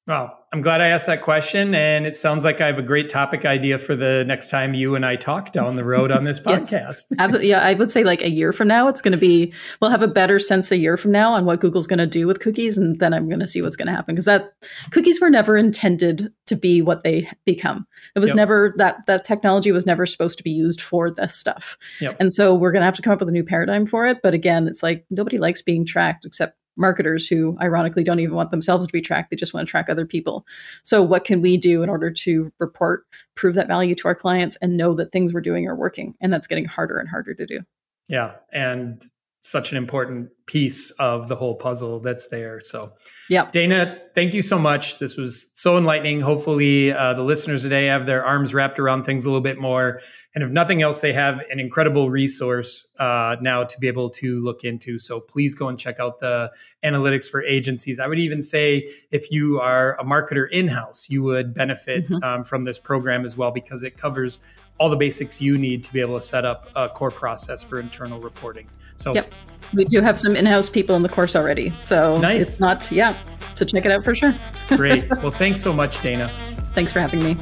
Well, 0.09 0.43
I'm 0.51 0.63
glad 0.63 0.81
I 0.81 0.87
asked 0.87 1.05
that 1.05 1.21
question. 1.21 1.75
And 1.75 2.07
it 2.07 2.15
sounds 2.15 2.43
like 2.43 2.61
I 2.61 2.65
have 2.65 2.79
a 2.79 2.81
great 2.81 3.09
topic 3.09 3.45
idea 3.45 3.77
for 3.77 3.95
the 3.95 4.25
next 4.25 4.49
time 4.49 4.73
you 4.73 4.95
and 4.95 5.05
I 5.05 5.15
talk 5.15 5.51
down 5.51 5.75
the 5.75 5.83
road 5.83 6.11
on 6.11 6.23
this 6.23 6.39
podcast. 6.45 6.71
yes, 6.71 7.43
yeah, 7.43 7.59
I 7.59 7.75
would 7.75 7.91
say 7.91 8.03
like 8.03 8.23
a 8.23 8.29
year 8.31 8.51
from 8.51 8.69
now, 8.69 8.87
it's 8.87 9.01
going 9.01 9.11
to 9.11 9.19
be, 9.19 9.53
we'll 9.79 9.91
have 9.91 10.01
a 10.01 10.07
better 10.07 10.39
sense 10.39 10.71
a 10.71 10.77
year 10.77 10.97
from 10.97 11.11
now 11.11 11.33
on 11.33 11.45
what 11.45 11.59
Google's 11.59 11.85
going 11.85 11.99
to 11.99 12.07
do 12.07 12.25
with 12.25 12.39
cookies. 12.39 12.75
And 12.75 12.97
then 12.97 13.13
I'm 13.13 13.29
going 13.29 13.39
to 13.39 13.47
see 13.47 13.61
what's 13.61 13.75
going 13.75 13.85
to 13.85 13.93
happen. 13.93 14.15
Because 14.15 14.25
that 14.25 14.51
cookies 14.89 15.21
were 15.21 15.29
never 15.29 15.55
intended 15.55 16.33
to 16.47 16.55
be 16.55 16.81
what 16.81 17.03
they 17.03 17.29
become. 17.45 17.85
It 18.15 18.19
was 18.19 18.31
yep. 18.31 18.37
never 18.37 18.73
that, 18.77 19.05
that 19.05 19.25
technology 19.25 19.71
was 19.71 19.85
never 19.85 20.07
supposed 20.07 20.39
to 20.39 20.43
be 20.43 20.49
used 20.49 20.81
for 20.81 21.11
this 21.11 21.35
stuff. 21.35 21.77
Yep. 22.01 22.17
And 22.19 22.33
so 22.33 22.55
we're 22.55 22.71
going 22.71 22.81
to 22.81 22.87
have 22.87 22.95
to 22.95 23.03
come 23.03 23.13
up 23.13 23.19
with 23.19 23.29
a 23.29 23.33
new 23.33 23.43
paradigm 23.43 23.85
for 23.85 24.07
it. 24.07 24.23
But 24.23 24.33
again, 24.33 24.67
it's 24.67 24.81
like 24.81 25.05
nobody 25.11 25.37
likes 25.37 25.61
being 25.61 25.85
tracked 25.85 26.25
except 26.25 26.55
marketers 26.79 27.27
who 27.27 27.57
ironically 27.61 28.03
don't 28.03 28.19
even 28.19 28.35
want 28.35 28.51
themselves 28.51 28.87
to 28.87 28.93
be 28.93 29.01
tracked 29.01 29.29
they 29.29 29.35
just 29.35 29.53
want 29.53 29.67
to 29.67 29.69
track 29.69 29.89
other 29.89 30.05
people. 30.05 30.45
So 30.83 31.03
what 31.03 31.25
can 31.25 31.41
we 31.41 31.57
do 31.57 31.83
in 31.83 31.89
order 31.89 32.09
to 32.09 32.51
report 32.59 33.05
prove 33.35 33.55
that 33.55 33.67
value 33.67 33.95
to 33.95 34.07
our 34.07 34.15
clients 34.15 34.57
and 34.61 34.77
know 34.77 34.93
that 34.95 35.11
things 35.11 35.33
we're 35.33 35.41
doing 35.41 35.67
are 35.67 35.75
working? 35.75 36.15
And 36.21 36.33
that's 36.33 36.47
getting 36.47 36.65
harder 36.65 36.97
and 36.97 37.09
harder 37.09 37.33
to 37.33 37.45
do. 37.45 37.59
Yeah 38.07 38.35
and 38.51 39.05
such 39.41 39.71
an 39.71 39.77
important 39.77 40.29
piece 40.49 40.89
of 40.97 41.27
the 41.27 41.35
whole 41.35 41.53
puzzle 41.53 41.99
that's 41.99 42.27
there. 42.29 42.59
So, 42.59 42.93
yeah, 43.29 43.51
Dana, 43.51 43.99
thank 44.15 44.33
you 44.33 44.41
so 44.41 44.57
much. 44.57 44.97
This 44.97 45.15
was 45.15 45.51
so 45.53 45.77
enlightening. 45.77 46.21
Hopefully, 46.21 46.91
uh, 46.91 47.13
the 47.13 47.21
listeners 47.21 47.61
today 47.61 47.85
have 47.85 48.07
their 48.07 48.25
arms 48.25 48.55
wrapped 48.55 48.79
around 48.79 49.03
things 49.03 49.25
a 49.25 49.27
little 49.27 49.43
bit 49.43 49.59
more, 49.59 50.01
and 50.33 50.43
if 50.43 50.49
nothing 50.49 50.81
else, 50.81 51.01
they 51.01 51.13
have 51.13 51.43
an 51.51 51.59
incredible 51.59 52.09
resource 52.09 52.91
uh, 52.97 53.35
now 53.41 53.63
to 53.63 53.79
be 53.79 53.87
able 53.87 54.09
to 54.09 54.43
look 54.43 54.63
into. 54.63 54.97
So, 54.97 55.19
please 55.19 55.53
go 55.53 55.67
and 55.67 55.77
check 55.77 55.99
out 55.99 56.19
the 56.19 56.51
analytics 56.83 57.29
for 57.29 57.43
agencies. 57.43 57.99
I 57.99 58.07
would 58.07 58.19
even 58.19 58.41
say 58.41 58.89
if 59.11 59.29
you 59.29 59.59
are 59.59 59.99
a 59.99 60.03
marketer 60.03 60.49
in 60.49 60.67
house, 60.67 61.11
you 61.11 61.21
would 61.21 61.53
benefit 61.53 62.09
mm-hmm. 62.09 62.23
um, 62.23 62.43
from 62.43 62.63
this 62.63 62.79
program 62.79 63.23
as 63.23 63.37
well 63.37 63.51
because 63.51 63.83
it 63.83 63.97
covers 63.97 64.39
all 64.79 64.89
the 64.89 64.95
basics 64.95 65.41
you 65.41 65.57
need 65.57 65.83
to 65.83 65.93
be 65.93 65.99
able 65.99 66.15
to 66.15 66.25
set 66.25 66.45
up 66.45 66.69
a 66.75 66.89
core 66.89 67.11
process 67.11 67.63
for 67.63 67.79
internal 67.79 68.19
reporting. 68.19 68.67
So, 68.95 69.13
yep. 69.13 69.31
we 69.73 69.85
do 69.85 70.01
have 70.01 70.19
some 70.19 70.35
in-house 70.39 70.69
people 70.69 70.95
in 70.95 71.03
the 71.03 71.09
course 71.09 71.35
already. 71.35 71.73
So 71.83 72.17
nice. 72.17 72.41
it's 72.41 72.59
not, 72.59 72.91
yeah. 72.91 73.15
So 73.55 73.65
check 73.65 73.85
it 73.85 73.91
out 73.91 74.03
for 74.03 74.15
sure. 74.15 74.33
Great. 74.69 75.09
Well, 75.21 75.31
thanks 75.31 75.61
so 75.61 75.73
much, 75.73 76.01
Dana. 76.01 76.31
Thanks 76.73 76.93
for 76.93 76.99
having 76.99 77.23
me. 77.23 77.37